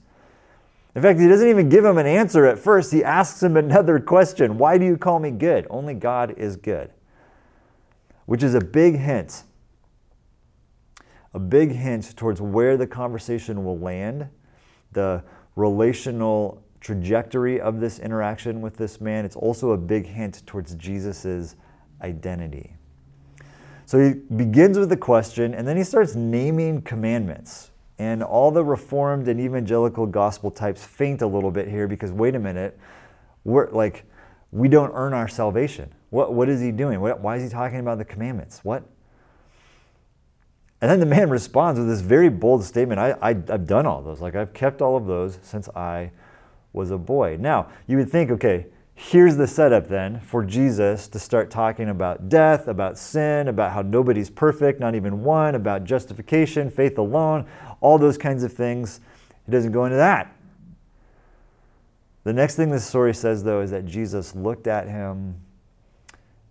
In 0.95 1.03
fact, 1.03 1.21
he 1.21 1.29
doesn't 1.29 1.49
even 1.49 1.69
give 1.69 1.85
him 1.85 1.99
an 1.99 2.07
answer 2.07 2.47
at 2.47 2.59
first. 2.59 2.91
He 2.91 3.05
asks 3.05 3.43
him 3.43 3.57
another 3.57 4.01
question 4.01 4.59
Why 4.59 4.79
do 4.79 4.85
you 4.85 4.97
call 4.97 5.19
me 5.19 5.31
good? 5.31 5.67
Only 5.71 5.95
God 5.95 6.35
is 6.39 6.57
good. 6.57 6.91
Which 8.25 8.43
is 8.43 8.55
a 8.55 8.61
big 8.61 8.97
hint 8.97 9.45
a 11.37 11.39
big 11.39 11.71
hint 11.71 12.17
towards 12.17 12.41
where 12.41 12.79
the 12.79 12.87
conversation 12.87 13.63
will 13.63 13.79
land, 13.79 14.27
the 14.93 15.23
relational 15.55 16.65
trajectory 16.81 17.61
of 17.61 17.79
this 17.79 17.99
interaction 17.99 18.63
with 18.63 18.79
this 18.79 19.03
man. 19.03 19.27
It's 19.27 19.37
also 19.37 19.73
a 19.73 19.77
big 19.77 20.07
hint 20.07 20.47
towards 20.47 20.75
Jesus' 20.77 21.55
identity. 22.01 22.75
So 23.85 24.03
he 24.03 24.15
begins 24.35 24.79
with 24.79 24.89
the 24.89 24.97
question 24.97 25.53
and 25.53 25.69
then 25.69 25.77
he 25.77 25.85
starts 25.85 26.15
naming 26.15 26.81
commandments. 26.81 27.71
And 27.99 28.23
all 28.23 28.51
the 28.51 28.65
reformed 28.65 29.29
and 29.29 29.39
evangelical 29.39 30.07
gospel 30.07 30.51
types 30.51 30.85
faint 30.85 31.21
a 31.21 31.27
little 31.27 31.51
bit 31.51 31.69
here 31.69 31.87
because 31.87 32.13
wait 32.13 32.35
a 32.35 32.39
minute, 32.39 32.79
we're 33.45 33.71
like 33.71 34.05
we 34.53 34.69
don't 34.69 34.93
earn 34.95 35.13
our 35.13 35.29
salvation. 35.29 35.93
What 36.09 36.33
what 36.33 36.49
is 36.49 36.63
he 36.63 36.73
doing? 36.73 37.01
What, 37.03 37.21
why 37.21 37.37
is 37.37 37.43
he 37.43 37.51
talking 37.51 37.81
about 37.81 37.99
the 37.99 38.07
commandments? 38.07 38.61
What 38.65 38.85
and 40.81 40.91
then 40.91 41.01
the 41.01 41.07
man 41.07 41.31
responds 41.31 41.79
with 41.79 41.89
this 41.89 42.01
very 42.01 42.29
bold 42.29 42.65
statement 42.65 43.01
I, 43.01 43.17
I, 43.21 43.29
have 43.29 43.67
done 43.67 43.87
all 43.87 44.03
those. 44.03 44.21
Like, 44.21 44.35
I've 44.35 44.53
kept 44.53 44.83
all 44.83 44.97
of 44.97 45.07
those 45.07 45.39
since 45.43 45.69
I 45.71 46.11
was 46.73 46.91
a 46.91 46.99
boy. 46.99 47.39
Now, 47.41 47.69
you 47.87 47.97
would 47.97 48.11
think, 48.11 48.31
okay, 48.31 48.67
here's 48.95 49.37
the 49.37 49.47
setup 49.47 49.89
then 49.89 50.21
for 50.21 50.45
Jesus 50.45 51.09
to 51.09 51.19
start 51.19 51.51
talking 51.51 51.89
about 51.89 52.29
death, 52.29 52.69
about 52.69 52.99
sin, 52.99 53.49
about 53.49 53.73
how 53.73 53.83
nobody's 53.83 54.31
perfect, 54.31 54.81
not 54.81 54.95
even 54.95 55.23
one, 55.23 55.55
about 55.55 55.85
justification, 55.85 56.71
faith 56.71 56.99
alone, 56.99 57.47
all 57.81 57.99
those 57.99 58.19
kinds 58.19 58.43
of 58.43 58.53
things. 58.53 59.01
He 59.45 59.53
doesn't 59.53 59.73
go 59.73 59.85
into 59.85 59.97
that. 59.97 60.35
The 62.25 62.33
next 62.33 62.57
thing 62.57 62.71
this 62.71 62.85
story 62.85 63.15
says, 63.15 63.45
though, 63.45 63.61
is 63.61 63.71
that 63.71 63.87
Jesus 63.87 64.35
looked 64.35 64.67
at 64.67 64.89
him 64.89 65.37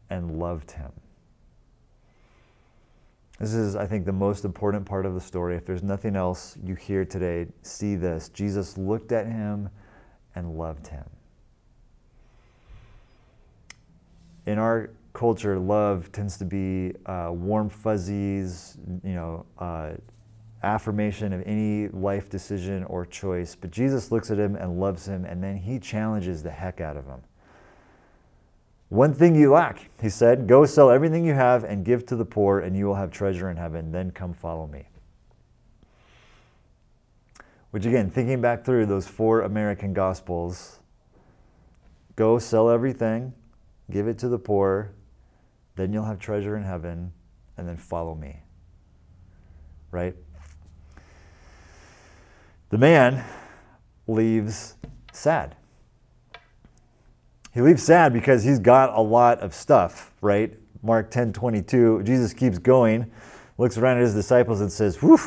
and 0.09 0.39
loved 0.39 0.71
him. 0.71 0.91
This 3.39 3.53
is, 3.53 3.75
I 3.75 3.85
think, 3.85 4.05
the 4.05 4.13
most 4.13 4.45
important 4.45 4.85
part 4.85 5.05
of 5.05 5.13
the 5.13 5.19
story. 5.19 5.55
If 5.57 5.65
there's 5.65 5.83
nothing 5.83 6.15
else 6.15 6.57
you 6.63 6.75
hear 6.75 7.03
today, 7.03 7.47
see 7.63 7.95
this. 7.95 8.29
Jesus 8.29 8.77
looked 8.77 9.11
at 9.11 9.25
him 9.25 9.69
and 10.35 10.57
loved 10.57 10.87
him. 10.87 11.03
In 14.45 14.57
our 14.57 14.91
culture, 15.13 15.59
love 15.59 16.11
tends 16.11 16.37
to 16.37 16.45
be 16.45 16.93
uh, 17.05 17.31
warm 17.31 17.69
fuzzies, 17.69 18.77
you 19.03 19.15
know, 19.15 19.45
uh, 19.59 19.91
affirmation 20.63 21.33
of 21.33 21.43
any 21.45 21.89
life 21.89 22.29
decision 22.29 22.83
or 22.85 23.05
choice. 23.05 23.55
But 23.55 23.71
Jesus 23.71 24.11
looks 24.11 24.31
at 24.31 24.37
him 24.37 24.55
and 24.55 24.79
loves 24.79 25.07
him, 25.07 25.25
and 25.25 25.43
then 25.43 25.57
he 25.57 25.79
challenges 25.79 26.41
the 26.41 26.51
heck 26.51 26.79
out 26.79 26.95
of 26.95 27.05
him. 27.05 27.21
One 28.89 29.13
thing 29.13 29.35
you 29.35 29.51
lack, 29.51 29.89
he 30.01 30.09
said, 30.09 30.47
go 30.47 30.65
sell 30.65 30.91
everything 30.91 31.25
you 31.25 31.33
have 31.33 31.63
and 31.63 31.83
give 31.83 32.05
to 32.07 32.15
the 32.15 32.25
poor, 32.25 32.59
and 32.59 32.77
you 32.77 32.85
will 32.85 32.95
have 32.95 33.11
treasure 33.11 33.49
in 33.49 33.57
heaven. 33.57 33.91
Then 33.91 34.11
come 34.11 34.33
follow 34.33 34.67
me. 34.67 34.87
Which, 37.71 37.85
again, 37.85 38.09
thinking 38.09 38.41
back 38.41 38.63
through 38.63 38.85
those 38.85 39.07
four 39.07 39.41
American 39.41 39.93
Gospels, 39.93 40.79
go 42.15 42.37
sell 42.39 42.69
everything, 42.69 43.33
give 43.91 44.07
it 44.07 44.17
to 44.19 44.29
the 44.29 44.39
poor, 44.39 44.91
then 45.75 45.91
you'll 45.91 46.05
have 46.05 46.19
treasure 46.19 46.55
in 46.55 46.63
heaven, 46.63 47.11
and 47.57 47.67
then 47.67 47.77
follow 47.77 48.15
me. 48.15 48.39
Right? 49.91 50.15
The 52.69 52.77
man 52.77 53.25
leaves 54.07 54.75
sad. 55.11 55.55
He 57.55 57.61
leaves 57.61 57.81
sad 57.81 58.11
because 58.11 58.43
he's 58.43 58.59
got 58.59 58.93
a 58.93 59.01
lot 59.01 59.39
of 59.39 59.53
stuff, 59.53 60.11
right? 60.19 60.53
Mark 60.83 61.09
10 61.09 61.31
22, 61.31 62.03
Jesus 62.03 62.33
keeps 62.33 62.59
going, 62.59 63.09
looks 63.57 63.77
around 63.77 63.95
at 63.95 64.03
his 64.03 64.13
disciples 64.13 64.59
and 64.59 64.69
says, 64.69 64.97
Whew, 64.97 65.17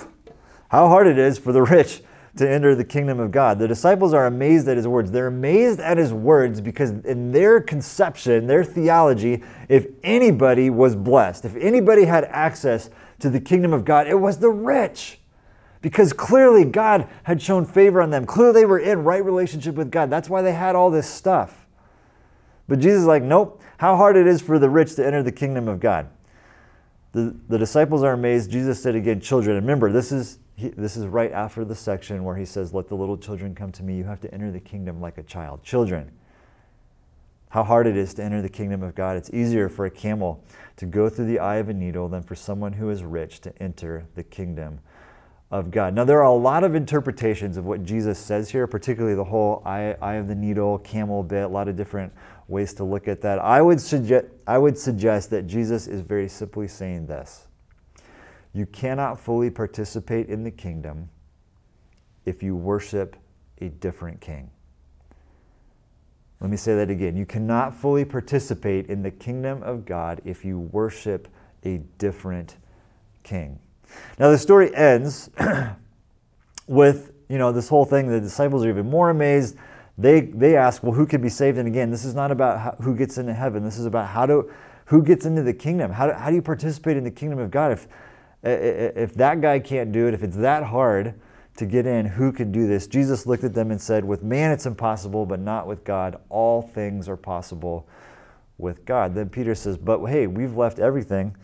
how 0.68 0.88
hard 0.88 1.06
it 1.06 1.18
is 1.18 1.38
for 1.38 1.52
the 1.52 1.62
rich 1.75 2.02
to 2.37 2.49
enter 2.49 2.75
the 2.75 2.85
kingdom 2.85 3.18
of 3.18 3.30
God. 3.30 3.58
The 3.58 3.66
disciples 3.66 4.12
are 4.12 4.26
amazed 4.26 4.68
at 4.68 4.76
his 4.76 4.87
words. 4.87 5.11
They're 5.11 5.28
amazed 5.28 5.80
at 5.80 5.97
his 5.97 6.12
words 6.12 6.61
because, 6.61 6.90
in 6.90 7.32
their 7.32 7.62
conception, 7.62 8.47
their 8.47 8.62
theology, 8.62 9.42
if 9.70 9.87
anybody 10.04 10.68
was 10.68 10.94
blessed, 10.94 11.47
if 11.47 11.56
anybody 11.56 12.04
had 12.04 12.25
access 12.25 12.90
to 13.20 13.30
the 13.30 13.40
kingdom 13.40 13.73
of 13.73 13.87
God, 13.87 14.06
it 14.06 14.20
was 14.20 14.38
the 14.38 14.50
rich. 14.50 15.18
Because 15.80 16.12
clearly 16.12 16.66
God 16.66 17.08
had 17.23 17.40
shown 17.40 17.64
favor 17.64 18.02
on 18.02 18.11
them. 18.11 18.26
Clearly 18.26 18.52
they 18.52 18.66
were 18.66 18.78
in 18.78 19.02
right 19.02 19.25
relationship 19.25 19.76
with 19.76 19.90
God. 19.90 20.11
That's 20.11 20.28
why 20.28 20.42
they 20.42 20.52
had 20.52 20.76
all 20.76 20.90
this 20.90 21.08
stuff. 21.08 21.64
But 22.68 22.80
Jesus 22.80 23.00
is 23.00 23.06
like, 23.06 23.22
nope, 23.22 23.62
how 23.78 23.96
hard 23.96 24.16
it 24.16 24.26
is 24.26 24.42
for 24.42 24.58
the 24.58 24.68
rich 24.68 24.94
to 24.96 25.06
enter 25.06 25.22
the 25.22 25.32
kingdom 25.32 25.68
of 25.68 25.80
God. 25.80 26.08
The, 27.12 27.34
the 27.48 27.58
disciples 27.58 28.02
are 28.02 28.12
amazed. 28.12 28.50
Jesus 28.50 28.82
said 28.82 28.94
again, 28.94 29.20
children. 29.20 29.56
Remember, 29.56 29.90
this 29.90 30.12
is 30.12 30.38
he, 30.58 30.68
this 30.70 30.96
is 30.96 31.06
right 31.06 31.30
after 31.30 31.64
the 31.64 31.76
section 31.76 32.25
where 32.25 32.37
he 32.37 32.44
says, 32.44 32.75
Let 32.75 32.88
the 32.88 32.96
little 32.96 33.16
children 33.16 33.54
come 33.54 33.70
to 33.72 33.84
me. 33.84 33.96
You 33.96 34.04
have 34.04 34.20
to 34.22 34.34
enter 34.34 34.50
the 34.50 34.60
kingdom 34.60 35.00
like 35.00 35.16
a 35.16 35.22
child. 35.22 35.62
Children, 35.62 36.10
how 37.50 37.62
hard 37.62 37.87
it 37.87 37.96
is 37.96 38.12
to 38.14 38.25
enter 38.25 38.42
the 38.42 38.48
kingdom 38.48 38.82
of 38.82 38.96
God. 38.96 39.16
It's 39.16 39.30
easier 39.32 39.68
for 39.68 39.87
a 39.87 39.90
camel 39.90 40.44
to 40.76 40.84
go 40.84 41.08
through 41.08 41.26
the 41.26 41.38
eye 41.38 41.56
of 41.56 41.68
a 41.68 41.75
needle 41.75 42.08
than 42.08 42.25
for 42.25 42.34
someone 42.34 42.72
who 42.72 42.90
is 42.90 43.04
rich 43.04 43.40
to 43.42 43.62
enter 43.62 44.06
the 44.16 44.25
kingdom 44.25 44.80
of 45.50 45.70
God. 45.70 45.94
Now, 45.94 46.04
there 46.04 46.18
are 46.18 46.25
a 46.25 46.32
lot 46.32 46.64
of 46.64 46.75
interpretations 46.75 47.56
of 47.56 47.64
what 47.64 47.84
Jesus 47.84 48.18
says 48.18 48.50
here, 48.50 48.66
particularly 48.66 49.14
the 49.14 49.25
whole 49.25 49.62
eye, 49.64 49.96
eye 50.02 50.14
of 50.14 50.26
the 50.26 50.34
needle, 50.34 50.78
camel 50.78 51.22
bit, 51.22 51.44
a 51.44 51.48
lot 51.48 51.68
of 51.68 51.76
different 51.76 52.12
ways 52.49 52.75
to 52.75 52.85
look 52.85 53.07
at 53.07 53.21
that. 53.21 53.38
I 53.38 53.62
would, 53.62 53.81
suggest, 53.81 54.26
I 54.47 54.59
would 54.59 54.76
suggest 54.76 55.31
that 55.31 55.47
Jesus 55.47 55.87
is 55.87 56.00
very 56.00 56.28
simply 56.28 56.67
saying 56.67 57.07
this 57.07 57.47
you 58.52 58.67
cannot 58.67 59.21
fully 59.21 59.50
participate 59.50 60.28
in 60.28 60.43
the 60.43 60.50
kingdom 60.50 61.11
if 62.25 62.43
you 62.43 62.57
worship 62.57 63.17
a 63.61 63.69
different 63.69 64.21
king. 64.21 64.50
Let 66.40 66.50
me 66.50 66.57
say 66.57 66.75
that 66.76 66.88
again. 66.88 67.17
You 67.17 67.26
cannot 67.26 67.75
fully 67.75 68.05
participate 68.05 68.87
in 68.87 69.02
the 69.02 69.11
kingdom 69.11 69.62
of 69.62 69.85
God 69.85 70.21
if 70.25 70.45
you 70.45 70.59
worship 70.59 71.28
a 71.64 71.78
different 71.99 72.57
king. 73.23 73.59
Now, 74.19 74.31
the 74.31 74.38
story 74.38 74.75
ends 74.75 75.31
with, 76.67 77.12
you 77.28 77.38
know, 77.38 77.50
this 77.50 77.69
whole 77.69 77.85
thing. 77.85 78.09
The 78.09 78.21
disciples 78.21 78.64
are 78.64 78.69
even 78.69 78.88
more 78.88 79.11
amazed. 79.11 79.57
They, 79.99 80.21
they 80.21 80.57
ask, 80.57 80.85
well, 80.85 80.93
who 80.93 81.07
can 81.07 81.21
be 81.21 81.28
saved? 81.28 81.59
And 81.59 81.67
again, 81.67 81.90
this 81.90 82.05
is 82.05 82.14
not 82.14 82.31
about 82.31 82.61
how, 82.61 82.76
who 82.81 82.95
gets 82.95 83.19
into 83.19 83.35
heaven. 83.35 83.64
This 83.64 83.78
is 83.78 83.85
about 83.85 84.09
how 84.09 84.26
do, 84.26 84.50
who 84.87 85.02
gets 85.02 85.26
into 85.26 85.43
the 85.43 85.52
kingdom. 85.52 85.90
How 85.90 86.07
do, 86.07 86.12
how 86.12 86.31
do 86.31 86.37
you 86.37 86.43
participate 86.43 86.97
in 86.97 87.02
the 87.02 87.11
kingdom 87.11 87.40
of 87.40 87.50
God? 87.50 87.73
If, 87.73 87.88
if 88.45 89.14
that 89.14 89.40
guy 89.40 89.59
can't 89.59 89.90
do 89.90 90.07
it, 90.07 90.14
if 90.14 90.23
it's 90.23 90.37
that 90.37 90.62
hard 90.62 91.14
to 91.57 91.67
get 91.67 91.85
in, 91.85 92.07
who 92.07 92.31
can 92.31 92.52
do 92.52 92.69
this? 92.69 92.87
Jesus 92.87 93.26
looked 93.26 93.43
at 93.43 93.55
them 93.55 93.73
and 93.73 93.81
said, 93.81 94.05
With 94.05 94.23
man 94.23 94.52
it's 94.52 94.67
impossible, 94.67 95.26
but 95.26 95.40
not 95.40 95.67
with 95.67 95.83
God. 95.83 96.21
All 96.28 96.62
things 96.62 97.09
are 97.09 97.17
possible 97.17 97.88
with 98.57 98.85
God. 98.85 99.17
Then 99.17 99.28
Peter 99.28 99.57
says, 99.57 99.76
But 99.76 100.05
hey, 100.07 100.28
we've 100.28 100.57
left 100.57 100.78
everything 100.78 101.37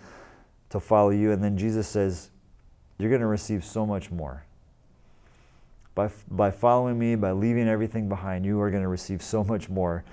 to 0.71 0.79
follow 0.79 1.11
you. 1.11 1.33
And 1.33 1.43
then 1.43 1.59
Jesus 1.59 1.89
says, 1.89 2.31
You're 2.99 3.11
going 3.11 3.21
to 3.21 3.27
receive 3.27 3.65
so 3.65 3.85
much 3.85 4.13
more. 4.13 4.45
By, 5.95 6.11
by 6.31 6.51
following 6.51 6.99
me, 6.99 7.15
by 7.15 7.33
leaving 7.33 7.69
everything 7.69 8.09
behind, 8.09 8.45
you 8.45 8.61
are 8.61 8.71
going 8.71 8.83
to 8.83 8.89
receive 8.89 9.23
so 9.23 9.45
much 9.45 9.69
more. 9.69 10.05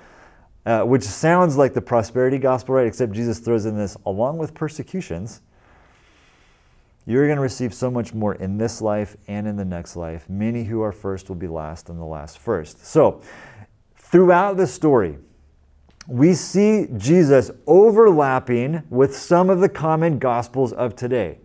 Uh, 0.64 0.84
which 0.84 1.02
sounds 1.04 1.58
like 1.58 1.74
the 1.74 1.82
prosperity 1.82 2.38
gospel, 2.38 2.76
right? 2.76 2.86
Except 2.86 3.14
Jesus 3.14 3.40
throws 3.40 3.66
in 3.66 3.76
this 3.76 3.98
along 4.06 4.38
with 4.38 4.54
persecutions 4.54 5.42
you're 7.06 7.26
going 7.26 7.38
to 7.38 7.42
receive 7.42 7.74
so 7.74 7.90
much 7.90 8.14
more 8.14 8.36
in 8.36 8.58
this 8.58 8.82
life 8.82 9.18
and 9.28 9.48
in 9.48 9.56
the 9.56 9.66
next 9.66 9.96
life. 9.96 10.30
Many 10.30 10.64
who 10.64 10.82
are 10.82 10.92
first 10.92 11.30
will 11.30 11.36
be 11.36 11.48
last, 11.48 11.90
and 11.90 12.00
the 12.00 12.06
last 12.06 12.38
first. 12.38 12.86
So, 12.86 13.22
throughout 13.96 14.58
the 14.58 14.68
story, 14.68 15.18
we 16.08 16.34
see 16.34 16.88
Jesus 16.98 17.50
overlapping 17.66 18.84
with 18.90 19.16
some 19.16 19.50
of 19.50 19.62
the 19.62 19.70
common 19.70 20.20
gospels 20.20 20.74
of 20.74 20.96
today. 20.96 21.40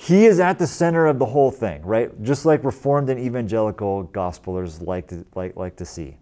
He 0.00 0.26
is 0.26 0.38
at 0.38 0.60
the 0.60 0.66
center 0.66 1.06
of 1.06 1.18
the 1.18 1.26
whole 1.26 1.50
thing, 1.50 1.82
right? 1.82 2.22
Just 2.22 2.46
like 2.46 2.62
Reformed 2.62 3.10
and 3.10 3.18
evangelical 3.18 4.04
gospelers 4.04 4.80
like 4.80 5.08
to, 5.08 5.26
like, 5.34 5.56
like 5.56 5.74
to 5.76 5.84
see. 5.84 6.16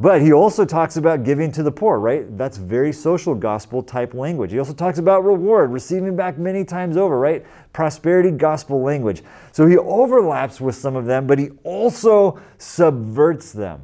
But 0.00 0.20
he 0.20 0.32
also 0.32 0.64
talks 0.64 0.96
about 0.96 1.22
giving 1.22 1.52
to 1.52 1.62
the 1.62 1.70
poor, 1.70 2.00
right? 2.00 2.36
That's 2.36 2.56
very 2.56 2.92
social 2.92 3.36
gospel 3.36 3.84
type 3.84 4.14
language. 4.14 4.50
He 4.50 4.58
also 4.58 4.72
talks 4.72 4.98
about 4.98 5.24
reward, 5.24 5.70
receiving 5.70 6.16
back 6.16 6.38
many 6.38 6.64
times 6.64 6.96
over, 6.96 7.20
right? 7.20 7.46
Prosperity 7.72 8.32
gospel 8.32 8.82
language. 8.82 9.22
So 9.52 9.64
he 9.66 9.78
overlaps 9.78 10.60
with 10.60 10.74
some 10.74 10.96
of 10.96 11.06
them, 11.06 11.28
but 11.28 11.38
he 11.38 11.50
also 11.62 12.42
subverts 12.58 13.52
them. 13.52 13.82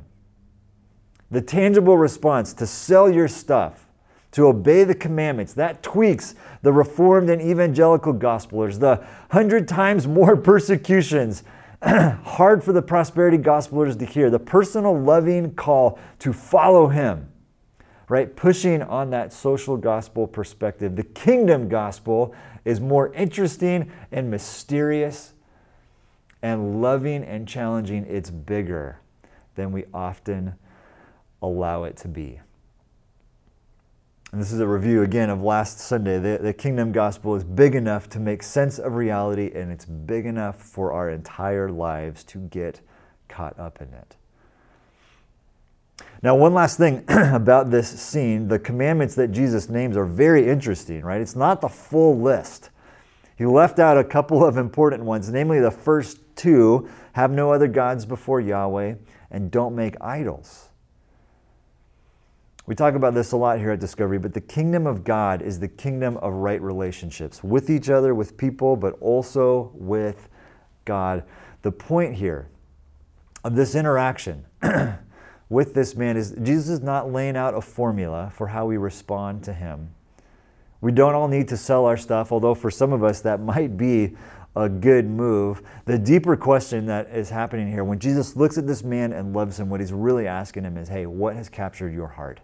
The 1.30 1.40
tangible 1.40 1.96
response 1.96 2.52
to 2.54 2.66
sell 2.66 3.08
your 3.08 3.28
stuff, 3.28 3.86
to 4.32 4.46
obey 4.46 4.84
the 4.84 4.94
commandments, 4.94 5.54
that 5.54 5.82
tweaks 5.82 6.34
the 6.62 6.72
reformed 6.72 7.30
and 7.30 7.40
evangelical 7.40 8.12
gospelers, 8.12 8.78
the 8.78 9.04
hundred 9.30 9.66
times 9.68 10.06
more 10.06 10.36
persecutions. 10.52 11.44
Hard 11.82 12.64
for 12.64 12.72
the 12.72 12.82
prosperity 12.82 13.38
gospelers 13.38 13.98
to 13.98 14.04
hear. 14.04 14.30
The 14.30 14.40
personal 14.40 14.98
loving 14.98 15.54
call 15.54 15.98
to 16.18 16.32
follow 16.32 16.88
him 16.88 17.28
right? 18.08 18.34
Pushing 18.34 18.82
on 18.82 19.10
that 19.10 19.32
social 19.32 19.76
gospel 19.76 20.26
perspective. 20.26 20.96
The 20.96 21.02
kingdom 21.02 21.68
gospel 21.68 22.34
is 22.64 22.80
more 22.80 23.12
interesting 23.14 23.92
and 24.10 24.30
mysterious 24.30 25.34
and 26.42 26.80
loving 26.80 27.22
and 27.22 27.46
challenging. 27.46 28.06
It's 28.08 28.30
bigger 28.30 29.00
than 29.56 29.72
we 29.72 29.84
often 29.92 30.54
allow 31.42 31.84
it 31.84 31.96
to 31.98 32.08
be 32.08 32.40
and 34.30 34.40
this 34.40 34.52
is 34.52 34.60
a 34.60 34.66
review 34.66 35.02
again 35.02 35.30
of 35.30 35.42
last 35.42 35.78
Sunday. 35.80 36.18
The, 36.18 36.38
the 36.42 36.52
kingdom 36.52 36.92
gospel 36.92 37.34
is 37.34 37.44
big 37.44 37.74
enough 37.74 38.10
to 38.10 38.20
make 38.20 38.42
sense 38.42 38.78
of 38.78 38.94
reality, 38.94 39.50
and 39.54 39.72
it's 39.72 39.86
big 39.86 40.26
enough 40.26 40.60
for 40.60 40.92
our 40.92 41.08
entire 41.08 41.70
lives 41.70 42.24
to 42.24 42.38
get 42.38 42.82
caught 43.28 43.58
up 43.58 43.80
in 43.80 43.88
it. 43.94 44.16
Now, 46.22 46.36
one 46.36 46.52
last 46.52 46.76
thing 46.76 47.04
about 47.08 47.70
this 47.70 47.88
scene 47.88 48.48
the 48.48 48.58
commandments 48.58 49.14
that 49.14 49.28
Jesus 49.28 49.70
names 49.70 49.96
are 49.96 50.04
very 50.04 50.46
interesting, 50.46 51.02
right? 51.02 51.22
It's 51.22 51.36
not 51.36 51.62
the 51.62 51.68
full 51.68 52.18
list. 52.20 52.68
He 53.36 53.46
left 53.46 53.78
out 53.78 53.96
a 53.96 54.04
couple 54.04 54.44
of 54.44 54.58
important 54.58 55.04
ones, 55.04 55.30
namely 55.30 55.60
the 55.60 55.70
first 55.70 56.18
two 56.36 56.90
have 57.12 57.30
no 57.30 57.52
other 57.52 57.68
gods 57.68 58.04
before 58.04 58.40
Yahweh 58.40 58.96
and 59.30 59.50
don't 59.50 59.74
make 59.74 59.94
idols. 60.02 60.67
We 62.68 62.74
talk 62.74 62.94
about 62.94 63.14
this 63.14 63.32
a 63.32 63.36
lot 63.38 63.58
here 63.58 63.70
at 63.70 63.80
Discovery, 63.80 64.18
but 64.18 64.34
the 64.34 64.42
kingdom 64.42 64.86
of 64.86 65.02
God 65.02 65.40
is 65.40 65.58
the 65.58 65.68
kingdom 65.68 66.18
of 66.18 66.34
right 66.34 66.60
relationships 66.60 67.42
with 67.42 67.70
each 67.70 67.88
other, 67.88 68.14
with 68.14 68.36
people, 68.36 68.76
but 68.76 68.92
also 69.00 69.70
with 69.72 70.28
God. 70.84 71.24
The 71.62 71.72
point 71.72 72.16
here 72.16 72.50
of 73.42 73.56
this 73.56 73.74
interaction 73.74 74.44
with 75.48 75.72
this 75.72 75.96
man 75.96 76.18
is 76.18 76.36
Jesus 76.42 76.68
is 76.68 76.80
not 76.82 77.10
laying 77.10 77.38
out 77.38 77.54
a 77.54 77.62
formula 77.62 78.30
for 78.34 78.48
how 78.48 78.66
we 78.66 78.76
respond 78.76 79.42
to 79.44 79.54
him. 79.54 79.94
We 80.82 80.92
don't 80.92 81.14
all 81.14 81.26
need 81.26 81.48
to 81.48 81.56
sell 81.56 81.86
our 81.86 81.96
stuff, 81.96 82.32
although 82.32 82.54
for 82.54 82.70
some 82.70 82.92
of 82.92 83.02
us 83.02 83.22
that 83.22 83.40
might 83.40 83.78
be 83.78 84.14
a 84.54 84.68
good 84.68 85.06
move. 85.06 85.62
The 85.86 85.98
deeper 85.98 86.36
question 86.36 86.84
that 86.84 87.08
is 87.08 87.30
happening 87.30 87.72
here, 87.72 87.84
when 87.84 87.98
Jesus 87.98 88.36
looks 88.36 88.58
at 88.58 88.66
this 88.66 88.84
man 88.84 89.14
and 89.14 89.32
loves 89.32 89.58
him, 89.58 89.70
what 89.70 89.80
he's 89.80 89.94
really 89.94 90.26
asking 90.26 90.64
him 90.64 90.76
is, 90.76 90.90
hey, 90.90 91.06
what 91.06 91.34
has 91.34 91.48
captured 91.48 91.94
your 91.94 92.08
heart? 92.08 92.40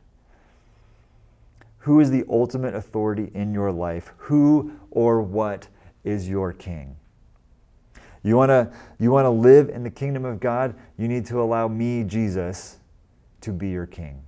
Who 1.84 2.00
is 2.00 2.10
the 2.10 2.24
ultimate 2.30 2.74
authority 2.74 3.30
in 3.34 3.52
your 3.52 3.70
life? 3.70 4.14
Who 4.16 4.72
or 4.90 5.20
what 5.20 5.68
is 6.02 6.26
your 6.26 6.54
king? 6.54 6.96
You 8.22 8.38
want 8.38 8.48
to 8.48 8.72
you 8.98 9.10
want 9.10 9.26
to 9.26 9.30
live 9.30 9.68
in 9.68 9.82
the 9.82 9.90
kingdom 9.90 10.24
of 10.24 10.40
God? 10.40 10.74
You 10.96 11.08
need 11.08 11.26
to 11.26 11.42
allow 11.42 11.68
me, 11.68 12.02
Jesus, 12.04 12.78
to 13.42 13.52
be 13.52 13.68
your 13.68 13.84
king. 13.84 14.22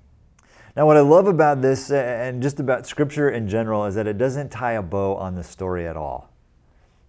Now, 0.76 0.84
what 0.84 0.98
I 0.98 1.00
love 1.00 1.28
about 1.28 1.62
this 1.62 1.90
and 1.90 2.42
just 2.42 2.60
about 2.60 2.86
scripture 2.86 3.30
in 3.30 3.48
general 3.48 3.86
is 3.86 3.94
that 3.94 4.06
it 4.06 4.18
doesn't 4.18 4.50
tie 4.50 4.72
a 4.72 4.82
bow 4.82 5.16
on 5.16 5.34
the 5.34 5.42
story 5.42 5.88
at 5.88 5.96
all. 5.96 6.30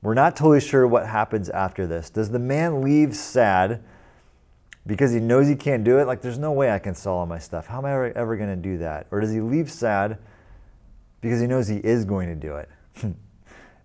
We're 0.02 0.14
not 0.14 0.38
totally 0.38 0.62
sure 0.62 0.88
what 0.88 1.08
happens 1.08 1.50
after 1.50 1.86
this. 1.86 2.10
Does 2.10 2.30
the 2.30 2.40
man 2.40 2.82
leave 2.82 3.14
sad 3.14 3.84
because 4.86 5.12
he 5.12 5.20
knows 5.20 5.50
he 5.50 5.58
can't 5.58 5.84
do 5.84 6.00
it? 6.00 6.08
Like, 6.08 6.22
there's 6.22 6.40
no 6.40 6.54
way 6.54 6.72
I 6.72 6.80
can 6.80 6.96
sell 6.96 7.16
all 7.16 7.26
my 7.26 7.40
stuff. 7.40 7.68
How 7.68 7.80
am 7.80 7.86
I 7.86 7.92
ever, 7.92 8.18
ever 8.18 8.38
going 8.38 8.50
to 8.50 8.56
do 8.56 8.78
that? 8.78 9.08
Or 9.12 9.20
does 9.20 9.34
he 9.34 9.42
leave 9.42 9.70
sad 9.70 10.20
because 11.22 11.40
he 11.40 11.48
knows 11.48 11.68
he 11.68 11.78
is 11.78 12.06
going 12.06 12.28
to 12.28 12.36
do 12.36 12.56
it. 12.56 12.70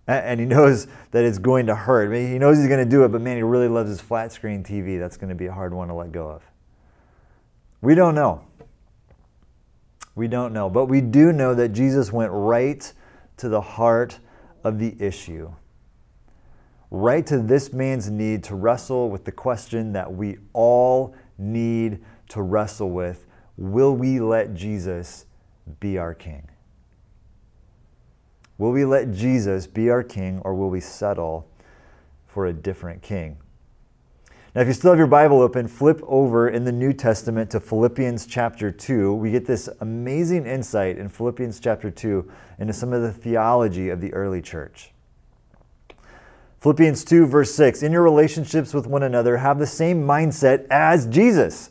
and 0.07 0.41
he 0.41 0.47
knows 0.47 0.87
that 1.13 1.25
it's 1.25 1.39
going 1.39 1.67
to 1.67 1.75
hurt. 1.75 2.13
He 2.13 2.39
knows 2.39 2.59
he's 2.59 2.69
going 2.69 2.85
to 2.85 2.91
do 2.91 3.05
it, 3.05 3.09
but 3.09 3.21
man, 3.21 3.37
he 3.37 3.43
really 3.43 3.69
loves 3.69 3.91
his 3.91 4.01
flat 4.01 4.33
screen 4.33 4.63
TV. 4.63 4.99
That's 4.99 5.17
going 5.17 5.31
to 5.31 5.35
be 5.35 5.47
a 5.47 5.53
hard 5.53 5.73
one 5.73 5.89
to 5.89 5.95
let 5.95 6.13
go 6.13 6.29
of. 6.29 6.43
We 7.81 7.95
don't 7.95 8.15
know. 8.15 8.43
We 10.15 10.29
don't 10.29 10.53
know. 10.53 10.69
But 10.69 10.87
we 10.87 11.01
do 11.01 11.33
know 11.33 11.55
that 11.55 11.71
Jesus 11.71 12.13
went 12.13 12.31
right 12.33 12.93
to 13.39 13.49
the 13.49 13.61
heart 13.61 14.19
of 14.63 14.79
the 14.79 14.95
issue. 15.01 15.51
right 16.91 17.27
to 17.27 17.39
this 17.39 17.73
man's 17.73 18.11
need 18.11 18.45
to 18.45 18.55
wrestle 18.55 19.09
with 19.09 19.25
the 19.25 19.33
question 19.33 19.93
that 19.95 20.13
we 20.13 20.37
all 20.53 21.15
need 21.39 21.99
to 22.29 22.43
wrestle 22.43 22.91
with 22.91 23.27
Will 23.57 23.95
we 23.95 24.21
let 24.21 24.55
Jesus 24.55 25.27
be 25.81 25.99
our 25.99 26.15
king? 26.15 26.49
Will 28.59 28.73
we 28.73 28.85
let 28.85 29.13
Jesus 29.13 29.67
be 29.67 29.91
our 29.91 30.03
king 30.03 30.41
or 30.45 30.55
will 30.55 30.71
we 30.71 30.81
settle 30.81 31.49
for 32.27 32.47
a 32.47 32.53
different 32.53 33.03
king? 33.03 33.39
Now, 34.55 34.61
if 34.61 34.67
you 34.67 34.75
still 34.75 34.91
have 34.91 34.99
your 34.99 35.07
Bible 35.07 35.41
open, 35.41 35.67
flip 35.67 36.01
over 36.03 36.47
in 36.47 36.65
the 36.65 36.73
New 36.73 36.93
Testament 36.93 37.51
to 37.53 37.61
Philippians 37.61 38.27
chapter 38.27 38.71
2. 38.71 39.15
We 39.15 39.31
get 39.31 39.47
this 39.47 39.67
amazing 39.81 40.47
insight 40.47 40.99
in 40.99 41.09
Philippians 41.09 41.59
chapter 41.59 41.91
2 41.91 42.31
into 42.59 42.75
some 42.75 42.93
of 42.93 43.01
the 43.01 43.13
theology 43.13 43.89
of 43.89 44.03
the 44.03 44.13
early 44.13 44.43
church. 44.43 44.93
Philippians 46.61 47.03
2, 47.05 47.27
verse 47.27 47.53
6 47.55 47.83
In 47.83 47.91
your 47.91 48.03
relationships 48.03 48.73
with 48.73 48.87
one 48.87 49.03
another, 49.03 49.39
have 49.39 49.59
the 49.59 49.67
same 49.67 50.05
mindset 50.05 50.67
as 50.71 51.07
Jesus, 51.07 51.71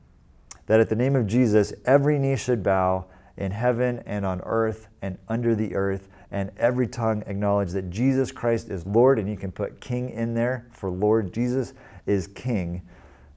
that 0.67 0.79
at 0.79 0.89
the 0.89 0.95
name 0.95 1.15
of 1.15 1.27
Jesus 1.27 1.73
every 1.85 2.17
knee 2.19 2.35
should 2.35 2.63
bow 2.63 3.05
in 3.37 3.51
heaven 3.51 4.03
and 4.05 4.25
on 4.25 4.41
earth 4.41 4.87
and 5.01 5.17
under 5.27 5.55
the 5.55 5.75
earth, 5.75 6.07
and 6.29 6.51
every 6.57 6.87
tongue 6.87 7.23
acknowledge 7.25 7.71
that 7.71 7.89
Jesus 7.89 8.31
Christ 8.31 8.69
is 8.69 8.85
Lord, 8.85 9.19
and 9.19 9.29
you 9.29 9.35
can 9.35 9.51
put 9.51 9.81
King 9.81 10.09
in 10.09 10.33
there 10.33 10.67
for 10.71 10.89
Lord. 10.89 11.33
Jesus 11.33 11.73
is 12.05 12.27
King 12.27 12.81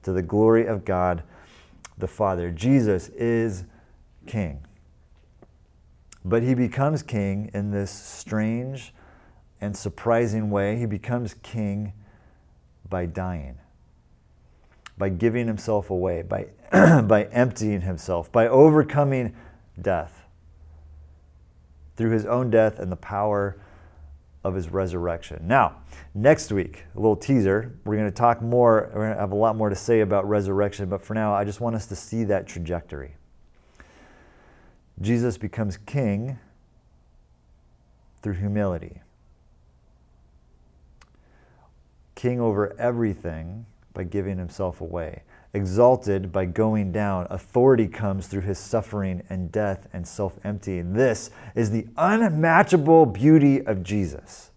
to 0.03 0.11
the 0.11 0.21
glory 0.21 0.65
of 0.65 0.85
God 0.85 1.23
the 1.97 2.07
Father. 2.07 2.51
Jesus 2.51 3.09
is 3.09 3.63
King. 4.27 4.59
But 6.23 6.43
he 6.43 6.53
becomes 6.53 7.03
King 7.03 7.51
in 7.53 7.71
this 7.71 7.91
strange 7.91 8.93
and 9.61 9.75
surprising 9.75 10.49
way. 10.49 10.77
He 10.77 10.85
becomes 10.85 11.35
King 11.35 11.93
by 12.89 13.05
dying, 13.05 13.57
by 14.97 15.09
giving 15.09 15.47
himself 15.47 15.89
away, 15.89 16.21
by, 16.21 16.47
by 17.07 17.23
emptying 17.31 17.81
himself, 17.81 18.29
by 18.31 18.47
overcoming 18.47 19.33
death 19.81 20.25
through 21.95 22.11
his 22.11 22.25
own 22.25 22.49
death 22.49 22.79
and 22.79 22.91
the 22.91 22.97
power 22.97 23.57
of 24.43 24.55
his 24.55 24.69
resurrection. 24.69 25.47
Now, 25.47 25.77
next 26.13 26.51
week, 26.51 26.83
a 26.93 26.99
little 26.99 27.15
teaser, 27.15 27.73
we're 27.85 27.95
going 27.95 28.09
to 28.09 28.15
talk 28.15 28.41
more, 28.41 28.91
we're 28.93 29.05
going 29.05 29.13
to 29.13 29.19
have 29.19 29.31
a 29.31 29.35
lot 29.35 29.55
more 29.55 29.69
to 29.69 29.75
say 29.75 30.01
about 30.01 30.27
resurrection, 30.27 30.89
but 30.89 31.01
for 31.01 31.13
now, 31.13 31.33
I 31.33 31.45
just 31.45 31.61
want 31.61 31.77
us 31.77 31.85
to 31.87 31.95
see 31.95 32.25
that 32.25 32.45
trajectory. 32.45 33.15
Jesus 34.99 35.37
becomes 35.37 35.77
king 35.77 36.37
through 38.21 38.33
humility, 38.33 39.01
king 42.15 42.41
over 42.41 42.75
everything 42.77 43.65
by 43.93 44.03
giving 44.03 44.37
himself 44.37 44.81
away 44.81 45.23
exalted 45.55 46.31
by 46.31 46.45
going 46.45 46.91
down. 46.91 47.25
Authority 47.29 47.87
comes 47.87 48.27
through 48.27 48.41
his 48.41 48.59
suffering 48.59 49.23
and 49.29 49.51
death 49.51 49.87
and 49.93 50.05
self 50.07 50.37
emptying. 50.43 50.93
This 50.93 51.31
is 51.55 51.71
the 51.71 51.87
unmatchable 51.97 53.05
beauty 53.07 53.65
of 53.65 53.81
Jesus. 53.81 54.51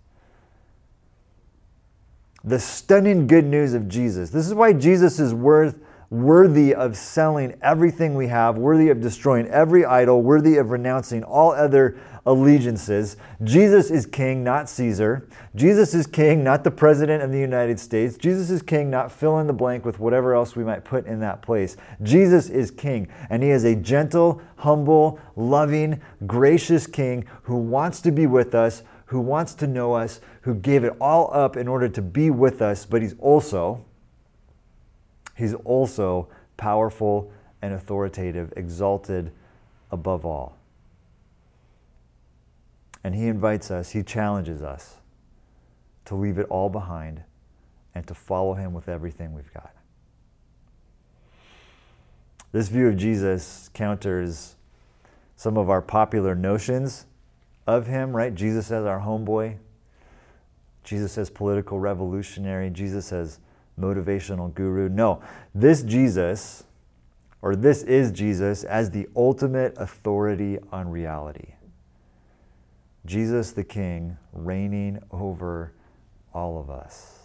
The 2.45 2.59
stunning 2.59 3.27
good 3.27 3.45
news 3.45 3.75
of 3.75 3.89
Jesus. 3.89 4.31
This 4.31 4.47
is 4.47 4.55
why 4.55 4.73
Jesus 4.73 5.21
is 5.21 5.33
worth 5.33 5.77
worthy 6.11 6.75
of 6.75 6.97
selling 6.97 7.55
everything 7.63 8.15
we 8.15 8.29
have, 8.29 8.57
worthy 8.57 8.89
of 8.89 9.01
destroying 9.01 9.47
every 9.49 9.85
idol, 9.85 10.23
worthy 10.23 10.57
of 10.57 10.71
renouncing 10.71 11.23
all 11.23 11.53
other 11.53 11.99
allegiances. 12.25 13.17
Jesus 13.43 13.91
is 13.91 14.07
king, 14.07 14.43
not 14.43 14.69
Caesar. 14.71 15.29
Jesus 15.55 15.95
is 15.95 16.07
king, 16.07 16.43
not 16.43 16.65
the 16.65 16.71
president 16.71 17.23
of 17.23 17.31
the 17.31 17.39
United 17.39 17.79
States. 17.79 18.17
Jesus 18.17 18.51
is 18.51 18.63
king, 18.63 18.91
not 18.91 19.13
fill 19.13 19.39
in 19.39 19.47
the 19.47 19.53
blank 19.53 19.85
with 19.85 19.99
whatever 19.99 20.35
else 20.35 20.57
we 20.57 20.65
might 20.65 20.85
put 20.85 21.07
in 21.07 21.21
that 21.21 21.43
place. 21.43 21.77
Jesus 22.03 22.49
is 22.49 22.71
king, 22.71 23.09
and 23.31 23.43
he 23.43 23.51
is 23.51 23.65
a 23.65 23.75
gentle, 23.75 24.41
humble, 24.57 25.19
loving, 25.37 26.01
gracious 26.27 26.87
king 26.87 27.25
who 27.43 27.57
wants 27.57 28.01
to 28.03 28.11
be 28.11 28.27
with 28.27 28.55
us, 28.55 28.83
who 29.07 29.21
wants 29.21 29.55
to 29.55 29.67
know 29.67 29.95
us, 29.95 30.21
who 30.43 30.55
gave 30.55 30.85
it 30.85 30.95
all 31.01 31.31
up 31.33 31.57
in 31.57 31.67
order 31.67 31.89
to 31.89 32.03
be 32.03 32.31
with 32.31 32.61
us, 32.61 32.85
but 32.85 33.01
he's 33.01 33.15
also 33.19 33.85
he's 35.39 35.55
also 35.55 36.29
powerful 36.57 37.31
and 37.63 37.73
authoritative, 37.73 38.53
exalted 38.57 39.31
above 39.91 40.27
all. 40.27 40.57
And 43.05 43.15
he 43.15 43.29
invites 43.29 43.71
us, 43.71 43.91
he 43.91 44.03
challenges 44.03 44.63
us 44.63 44.97
to 46.07 46.17
leave 46.17 46.39
it 46.39 46.47
all 46.51 46.69
behind 46.69 47.23
and 47.95 48.07
to 48.09 48.15
follow 48.15 48.55
him 48.55 48.75
with 48.75 48.89
everything 48.89 49.33
we've 49.33 49.53
got. 49.55 49.73
This 52.51 52.69
view 52.69 52.89
of 52.89 52.97
Jesus 52.97 53.71
counters 53.73 54.57
some 55.37 55.57
of 55.57 55.71
our 55.71 55.83
popular 55.83 56.35
notions 56.35 57.07
of 57.67 57.87
him, 57.87 58.17
right? 58.17 58.35
Jesus 58.35 58.73
as 58.73 58.85
our 58.85 59.01
homeboy, 59.01 59.59
Jesus 60.83 61.17
as 61.17 61.31
political 61.31 61.79
revolutionary, 61.79 62.71
Jesus 62.71 63.13
as 63.13 63.39
motivational 63.79 64.53
guru. 64.55 64.89
No, 64.89 65.23
this 65.55 65.83
Jesus, 65.83 66.65
or 67.43 67.57
this 67.57 67.83
is 67.83 68.13
Jesus 68.13 68.65
as 68.65 68.91
the 68.91 69.09
ultimate 69.15 69.75
authority 69.77 70.59
on 70.73 70.89
reality. 70.89 71.55
Jesus 73.07 73.53
the 73.53 73.65
King 73.65 74.17
reigning 74.33 74.99
over 75.11 75.73
all 76.35 76.59
of 76.61 76.71
us. 76.71 77.19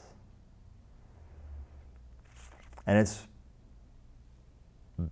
And 2.85 2.97
it's 2.97 3.27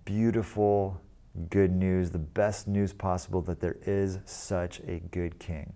beautiful, 0.04 1.00
good 1.50 1.72
news, 1.72 2.10
the 2.10 2.18
best 2.18 2.68
news 2.68 2.92
possible 2.92 3.40
that 3.42 3.60
there 3.60 3.76
is 3.86 4.18
such 4.24 4.80
a 4.80 5.00
good 5.10 5.38
king. 5.38 5.72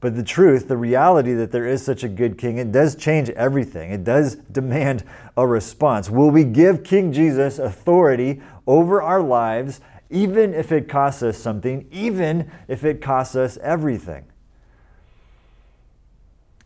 But 0.00 0.16
the 0.16 0.22
truth, 0.22 0.66
the 0.68 0.78
reality 0.78 1.34
that 1.34 1.52
there 1.52 1.66
is 1.66 1.84
such 1.84 2.02
a 2.02 2.08
good 2.08 2.38
king, 2.38 2.56
it 2.56 2.72
does 2.72 2.96
change 2.96 3.28
everything. 3.30 3.92
It 3.92 4.02
does 4.02 4.36
demand 4.36 5.04
a 5.36 5.46
response. 5.46 6.08
Will 6.08 6.30
we 6.30 6.44
give 6.44 6.82
King 6.82 7.12
Jesus 7.12 7.58
authority 7.58 8.40
over 8.66 9.02
our 9.02 9.20
lives 9.20 9.80
even 10.10 10.52
if 10.52 10.72
it 10.72 10.88
costs 10.88 11.22
us 11.22 11.38
something, 11.38 11.86
even 11.90 12.50
if 12.66 12.84
it 12.84 13.00
costs 13.00 13.36
us 13.36 13.56
everything. 13.58 14.24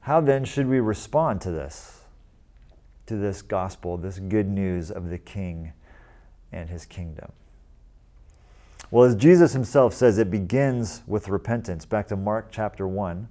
How 0.00 0.20
then 0.20 0.44
should 0.44 0.66
we 0.66 0.80
respond 0.80 1.42
to 1.42 1.50
this, 1.50 2.00
to 3.06 3.16
this 3.16 3.42
gospel, 3.42 3.96
this 3.96 4.18
good 4.18 4.48
news 4.48 4.90
of 4.90 5.10
the 5.10 5.18
King 5.18 5.72
and 6.52 6.70
his 6.70 6.86
kingdom? 6.86 7.32
Well, 8.90 9.04
as 9.04 9.16
Jesus 9.16 9.52
himself 9.52 9.94
says, 9.94 10.18
it 10.18 10.30
begins 10.30 11.02
with 11.06 11.28
repentance. 11.28 11.84
Back 11.84 12.08
to 12.08 12.16
Mark 12.16 12.48
chapter 12.50 12.86
1 12.86 13.28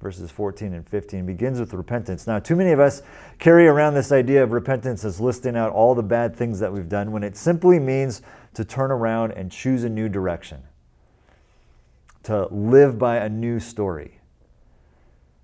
verses 0.00 0.30
14 0.30 0.74
and 0.74 0.88
15 0.88 1.26
begins 1.26 1.58
with 1.58 1.74
repentance. 1.74 2.26
Now, 2.26 2.38
too 2.38 2.54
many 2.54 2.70
of 2.70 2.80
us 2.80 3.02
carry 3.38 3.66
around 3.66 3.94
this 3.94 4.12
idea 4.12 4.42
of 4.42 4.52
repentance 4.52 5.04
as 5.04 5.20
listing 5.20 5.56
out 5.56 5.72
all 5.72 5.94
the 5.94 6.02
bad 6.02 6.36
things 6.36 6.60
that 6.60 6.72
we've 6.72 6.88
done 6.88 7.10
when 7.10 7.24
it 7.24 7.36
simply 7.36 7.78
means 7.78 8.22
to 8.54 8.64
turn 8.64 8.90
around 8.90 9.32
and 9.32 9.50
choose 9.50 9.84
a 9.84 9.88
new 9.88 10.08
direction, 10.08 10.62
to 12.22 12.46
live 12.52 12.98
by 12.98 13.16
a 13.16 13.28
new 13.28 13.58
story. 13.58 14.20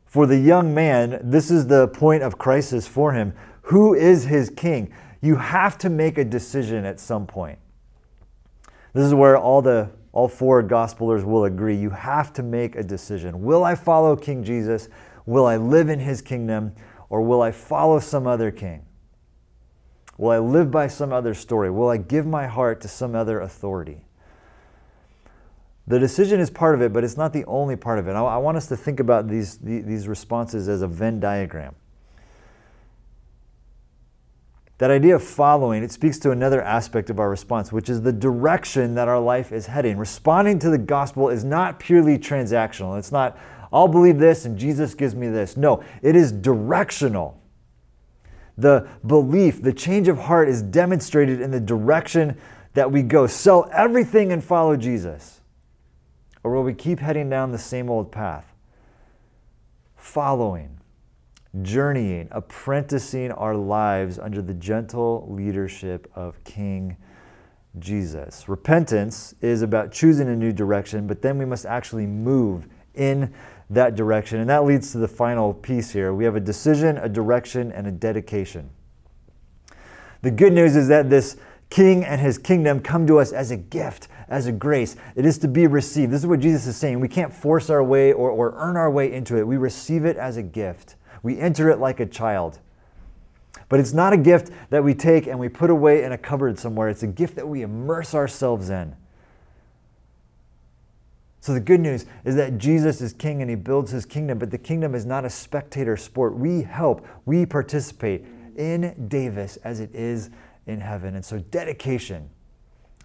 For 0.06 0.26
the 0.26 0.38
young 0.38 0.72
man, 0.72 1.20
this 1.24 1.50
is 1.50 1.66
the 1.66 1.88
point 1.88 2.22
of 2.22 2.38
crisis 2.38 2.86
for 2.86 3.12
him. 3.12 3.34
Who 3.62 3.94
is 3.94 4.24
his 4.24 4.50
king? 4.50 4.92
You 5.20 5.36
have 5.36 5.76
to 5.78 5.90
make 5.90 6.18
a 6.18 6.24
decision 6.24 6.84
at 6.84 7.00
some 7.00 7.26
point. 7.26 7.58
This 8.94 9.04
is 9.04 9.12
where 9.12 9.36
all 9.36 9.60
the 9.60 9.90
all 10.12 10.28
four 10.28 10.62
gospelers 10.62 11.24
will 11.24 11.44
agree 11.44 11.74
you 11.74 11.90
have 11.90 12.32
to 12.34 12.42
make 12.42 12.76
a 12.76 12.84
decision. 12.84 13.42
Will 13.42 13.64
I 13.64 13.74
follow 13.74 14.14
King 14.14 14.44
Jesus? 14.44 14.88
Will 15.26 15.44
I 15.44 15.56
live 15.56 15.88
in 15.88 15.98
his 15.98 16.22
kingdom? 16.22 16.72
Or 17.10 17.20
will 17.20 17.42
I 17.42 17.50
follow 17.50 17.98
some 17.98 18.26
other 18.26 18.52
king? 18.52 18.86
Will 20.16 20.30
I 20.30 20.38
live 20.38 20.70
by 20.70 20.86
some 20.86 21.12
other 21.12 21.34
story? 21.34 21.68
Will 21.68 21.88
I 21.88 21.96
give 21.96 22.26
my 22.26 22.46
heart 22.46 22.80
to 22.82 22.88
some 22.88 23.16
other 23.16 23.40
authority? 23.40 24.04
The 25.88 25.98
decision 25.98 26.38
is 26.38 26.48
part 26.48 26.76
of 26.76 26.80
it, 26.80 26.92
but 26.92 27.02
it's 27.02 27.16
not 27.16 27.32
the 27.32 27.44
only 27.46 27.76
part 27.76 27.98
of 27.98 28.06
it. 28.06 28.12
I, 28.12 28.22
I 28.22 28.36
want 28.36 28.56
us 28.56 28.68
to 28.68 28.76
think 28.76 29.00
about 29.00 29.28
these, 29.28 29.58
these 29.58 30.06
responses 30.06 30.68
as 30.68 30.82
a 30.82 30.88
Venn 30.88 31.18
diagram. 31.18 31.74
That 34.78 34.90
idea 34.90 35.14
of 35.14 35.22
following, 35.22 35.84
it 35.84 35.92
speaks 35.92 36.18
to 36.20 36.32
another 36.32 36.60
aspect 36.60 37.08
of 37.08 37.20
our 37.20 37.30
response, 37.30 37.72
which 37.72 37.88
is 37.88 38.02
the 38.02 38.12
direction 38.12 38.94
that 38.96 39.06
our 39.06 39.20
life 39.20 39.52
is 39.52 39.66
heading. 39.66 39.96
Responding 39.96 40.58
to 40.60 40.70
the 40.70 40.78
gospel 40.78 41.28
is 41.28 41.44
not 41.44 41.78
purely 41.78 42.18
transactional. 42.18 42.98
It's 42.98 43.12
not, 43.12 43.38
I'll 43.72 43.86
believe 43.86 44.18
this 44.18 44.44
and 44.44 44.58
Jesus 44.58 44.94
gives 44.94 45.14
me 45.14 45.28
this. 45.28 45.56
No, 45.56 45.84
it 46.02 46.16
is 46.16 46.32
directional. 46.32 47.40
The 48.58 48.88
belief, 49.06 49.62
the 49.62 49.72
change 49.72 50.08
of 50.08 50.18
heart 50.18 50.48
is 50.48 50.62
demonstrated 50.62 51.40
in 51.40 51.52
the 51.52 51.60
direction 51.60 52.36
that 52.74 52.90
we 52.90 53.02
go. 53.02 53.28
Sell 53.28 53.68
everything 53.72 54.32
and 54.32 54.42
follow 54.42 54.76
Jesus. 54.76 55.40
Or 56.42 56.52
will 56.52 56.64
we 56.64 56.74
keep 56.74 56.98
heading 56.98 57.30
down 57.30 57.52
the 57.52 57.58
same 57.58 57.88
old 57.88 58.12
path? 58.12 58.52
Following, 59.96 60.73
journeying, 61.62 62.28
apprenticing 62.30 63.30
our 63.32 63.56
lives 63.56 64.18
under 64.18 64.42
the 64.42 64.54
gentle 64.54 65.26
leadership 65.30 66.10
of 66.14 66.42
King 66.44 66.96
Jesus. 67.78 68.48
Repentance 68.48 69.34
is 69.40 69.62
about 69.62 69.92
choosing 69.92 70.28
a 70.28 70.36
new 70.36 70.52
direction, 70.52 71.06
but 71.06 71.22
then 71.22 71.38
we 71.38 71.44
must 71.44 71.66
actually 71.66 72.06
move 72.06 72.68
in 72.94 73.32
that 73.70 73.96
direction. 73.96 74.40
And 74.40 74.48
that 74.50 74.64
leads 74.64 74.92
to 74.92 74.98
the 74.98 75.08
final 75.08 75.54
piece 75.54 75.90
here. 75.90 76.14
We 76.14 76.24
have 76.24 76.36
a 76.36 76.40
decision, 76.40 76.98
a 76.98 77.08
direction, 77.08 77.72
and 77.72 77.86
a 77.86 77.92
dedication. 77.92 78.70
The 80.22 80.30
good 80.30 80.52
news 80.52 80.76
is 80.76 80.88
that 80.88 81.10
this 81.10 81.36
king 81.70 82.04
and 82.04 82.20
his 82.20 82.38
kingdom 82.38 82.80
come 82.80 83.06
to 83.06 83.18
us 83.18 83.32
as 83.32 83.50
a 83.50 83.56
gift, 83.56 84.08
as 84.28 84.46
a 84.46 84.52
grace. 84.52 84.96
It 85.16 85.26
is 85.26 85.38
to 85.38 85.48
be 85.48 85.66
received. 85.66 86.12
This 86.12 86.20
is 86.20 86.26
what 86.26 86.40
Jesus 86.40 86.66
is 86.66 86.76
saying. 86.76 87.00
We 87.00 87.08
can't 87.08 87.32
force 87.32 87.68
our 87.68 87.82
way 87.82 88.12
or, 88.12 88.30
or 88.30 88.54
earn 88.56 88.76
our 88.76 88.90
way 88.90 89.12
into 89.12 89.36
it. 89.36 89.46
We 89.46 89.56
receive 89.56 90.04
it 90.04 90.16
as 90.16 90.36
a 90.36 90.42
gift. 90.42 90.96
We 91.24 91.38
enter 91.40 91.70
it 91.70 91.80
like 91.80 91.98
a 91.98 92.06
child. 92.06 92.60
But 93.68 93.80
it's 93.80 93.92
not 93.92 94.12
a 94.12 94.16
gift 94.16 94.50
that 94.70 94.84
we 94.84 94.94
take 94.94 95.26
and 95.26 95.38
we 95.38 95.48
put 95.48 95.70
away 95.70 96.04
in 96.04 96.12
a 96.12 96.18
cupboard 96.18 96.58
somewhere. 96.58 96.88
It's 96.88 97.02
a 97.02 97.08
gift 97.08 97.34
that 97.36 97.48
we 97.48 97.62
immerse 97.62 98.14
ourselves 98.14 98.70
in. 98.70 98.94
So 101.40 101.52
the 101.52 101.60
good 101.60 101.80
news 101.80 102.06
is 102.24 102.36
that 102.36 102.58
Jesus 102.58 103.00
is 103.00 103.12
king 103.12 103.40
and 103.40 103.50
he 103.50 103.56
builds 103.56 103.90
his 103.90 104.06
kingdom, 104.06 104.38
but 104.38 104.50
the 104.50 104.58
kingdom 104.58 104.94
is 104.94 105.04
not 105.04 105.24
a 105.24 105.30
spectator 105.30 105.96
sport. 105.96 106.36
We 106.36 106.62
help, 106.62 107.06
we 107.24 107.44
participate 107.46 108.24
in 108.56 109.08
Davis 109.08 109.56
as 109.58 109.80
it 109.80 109.94
is 109.94 110.30
in 110.66 110.80
heaven. 110.80 111.14
And 111.14 111.24
so 111.24 111.38
dedication 111.38 112.30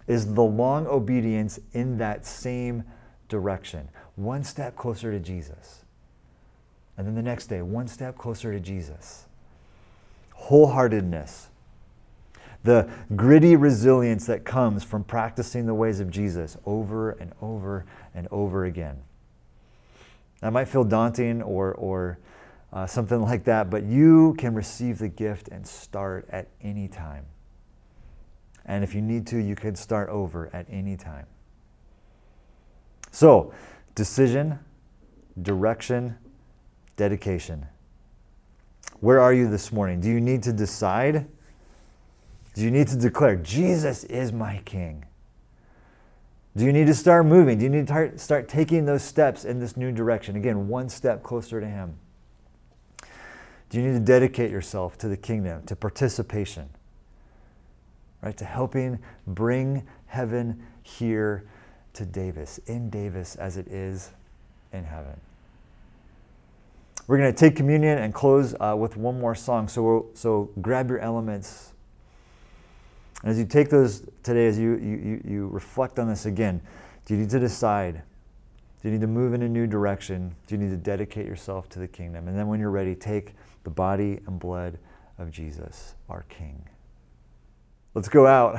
is 0.06 0.34
the 0.34 0.42
long 0.42 0.86
obedience 0.86 1.58
in 1.72 1.98
that 1.98 2.26
same 2.26 2.84
direction, 3.28 3.88
one 4.16 4.44
step 4.44 4.76
closer 4.76 5.10
to 5.10 5.20
Jesus. 5.20 5.84
And 6.96 7.06
then 7.06 7.14
the 7.14 7.22
next 7.22 7.46
day, 7.46 7.62
one 7.62 7.88
step 7.88 8.18
closer 8.18 8.52
to 8.52 8.60
Jesus. 8.60 9.26
Wholeheartedness, 10.38 11.46
the 12.62 12.90
gritty 13.16 13.56
resilience 13.56 14.26
that 14.26 14.44
comes 14.44 14.84
from 14.84 15.04
practicing 15.04 15.66
the 15.66 15.74
ways 15.74 16.00
of 16.00 16.10
Jesus 16.10 16.56
over 16.66 17.12
and 17.12 17.32
over 17.40 17.86
and 18.14 18.28
over 18.30 18.64
again. 18.64 18.98
That 20.40 20.52
might 20.52 20.66
feel 20.66 20.84
daunting 20.84 21.42
or, 21.42 21.72
or 21.74 22.18
uh, 22.72 22.86
something 22.86 23.20
like 23.22 23.44
that, 23.44 23.70
but 23.70 23.84
you 23.84 24.34
can 24.38 24.54
receive 24.54 24.98
the 24.98 25.08
gift 25.08 25.48
and 25.48 25.66
start 25.66 26.28
at 26.30 26.48
any 26.62 26.88
time. 26.88 27.26
And 28.66 28.84
if 28.84 28.94
you 28.94 29.02
need 29.02 29.26
to, 29.28 29.38
you 29.38 29.56
can 29.56 29.74
start 29.74 30.08
over 30.10 30.50
at 30.52 30.66
any 30.70 30.96
time. 30.96 31.26
So, 33.10 33.52
decision, 33.94 34.58
direction, 35.42 36.16
dedication. 37.00 37.66
Where 39.00 39.20
are 39.20 39.32
you 39.32 39.48
this 39.48 39.72
morning? 39.72 40.00
Do 40.00 40.10
you 40.10 40.20
need 40.20 40.42
to 40.42 40.52
decide? 40.52 41.26
Do 42.54 42.62
you 42.62 42.70
need 42.70 42.88
to 42.88 42.96
declare, 42.96 43.36
Jesus 43.36 44.04
is 44.04 44.32
my 44.32 44.60
King? 44.66 45.06
Do 46.54 46.66
you 46.66 46.72
need 46.72 46.86
to 46.88 46.94
start 46.94 47.24
moving? 47.24 47.56
Do 47.56 47.64
you 47.64 47.70
need 47.70 47.86
to 47.86 48.18
start 48.18 48.48
taking 48.48 48.84
those 48.84 49.02
steps 49.02 49.46
in 49.46 49.60
this 49.60 49.76
new 49.76 49.92
direction? 49.92 50.36
Again, 50.36 50.68
one 50.68 50.90
step 50.90 51.22
closer 51.22 51.60
to 51.60 51.66
Him. 51.66 51.96
Do 53.70 53.80
you 53.80 53.86
need 53.86 53.94
to 53.94 54.04
dedicate 54.04 54.50
yourself 54.50 54.98
to 54.98 55.08
the 55.08 55.16
kingdom, 55.16 55.64
to 55.66 55.76
participation? 55.76 56.68
right? 58.22 58.36
To 58.36 58.44
helping 58.44 58.98
bring 59.26 59.86
heaven 60.06 60.62
here 60.82 61.44
to 61.94 62.04
Davis, 62.04 62.58
in 62.66 62.90
Davis 62.90 63.36
as 63.36 63.56
it 63.56 63.68
is 63.68 64.10
in 64.72 64.84
heaven. 64.84 65.18
We're 67.06 67.18
going 67.18 67.32
to 67.32 67.38
take 67.38 67.56
communion 67.56 67.98
and 67.98 68.14
close 68.14 68.54
uh, 68.60 68.76
with 68.78 68.96
one 68.96 69.18
more 69.18 69.34
song. 69.34 69.68
So, 69.68 70.10
so 70.14 70.50
grab 70.60 70.88
your 70.88 71.00
elements. 71.00 71.72
And 73.22 73.30
as 73.30 73.38
you 73.38 73.44
take 73.44 73.68
those 73.68 74.06
today, 74.22 74.46
as 74.46 74.58
you, 74.58 74.76
you, 74.76 75.22
you 75.24 75.48
reflect 75.48 75.98
on 75.98 76.08
this 76.08 76.26
again, 76.26 76.60
do 77.04 77.14
you 77.14 77.20
need 77.20 77.30
to 77.30 77.40
decide? 77.40 78.02
Do 78.82 78.88
you 78.88 78.92
need 78.92 79.00
to 79.00 79.06
move 79.06 79.34
in 79.34 79.42
a 79.42 79.48
new 79.48 79.66
direction? 79.66 80.34
Do 80.46 80.54
you 80.54 80.60
need 80.60 80.70
to 80.70 80.76
dedicate 80.76 81.26
yourself 81.26 81.68
to 81.70 81.78
the 81.78 81.88
kingdom? 81.88 82.28
And 82.28 82.38
then 82.38 82.48
when 82.48 82.60
you're 82.60 82.70
ready, 82.70 82.94
take 82.94 83.34
the 83.64 83.70
body 83.70 84.20
and 84.26 84.38
blood 84.38 84.78
of 85.18 85.30
Jesus, 85.30 85.94
our 86.08 86.24
King. 86.28 86.64
Let's 87.92 88.08
go 88.08 88.26
out 88.26 88.58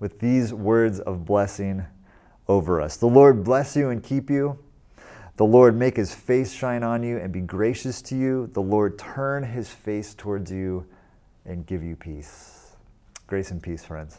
with 0.00 0.18
these 0.18 0.54
words 0.54 1.00
of 1.00 1.24
blessing 1.26 1.84
over 2.48 2.80
us. 2.80 2.96
The 2.96 3.06
Lord 3.06 3.44
bless 3.44 3.76
you 3.76 3.90
and 3.90 4.02
keep 4.02 4.30
you. 4.30 4.58
The 5.36 5.44
Lord 5.44 5.76
make 5.76 5.96
his 5.96 6.14
face 6.14 6.52
shine 6.52 6.84
on 6.84 7.02
you 7.02 7.18
and 7.18 7.32
be 7.32 7.40
gracious 7.40 8.00
to 8.02 8.16
you. 8.16 8.48
The 8.52 8.62
Lord 8.62 8.98
turn 8.98 9.42
his 9.42 9.68
face 9.68 10.14
towards 10.14 10.52
you 10.52 10.86
and 11.44 11.66
give 11.66 11.82
you 11.82 11.96
peace. 11.96 12.76
Grace 13.26 13.50
and 13.50 13.60
peace, 13.60 13.84
friends. 13.84 14.18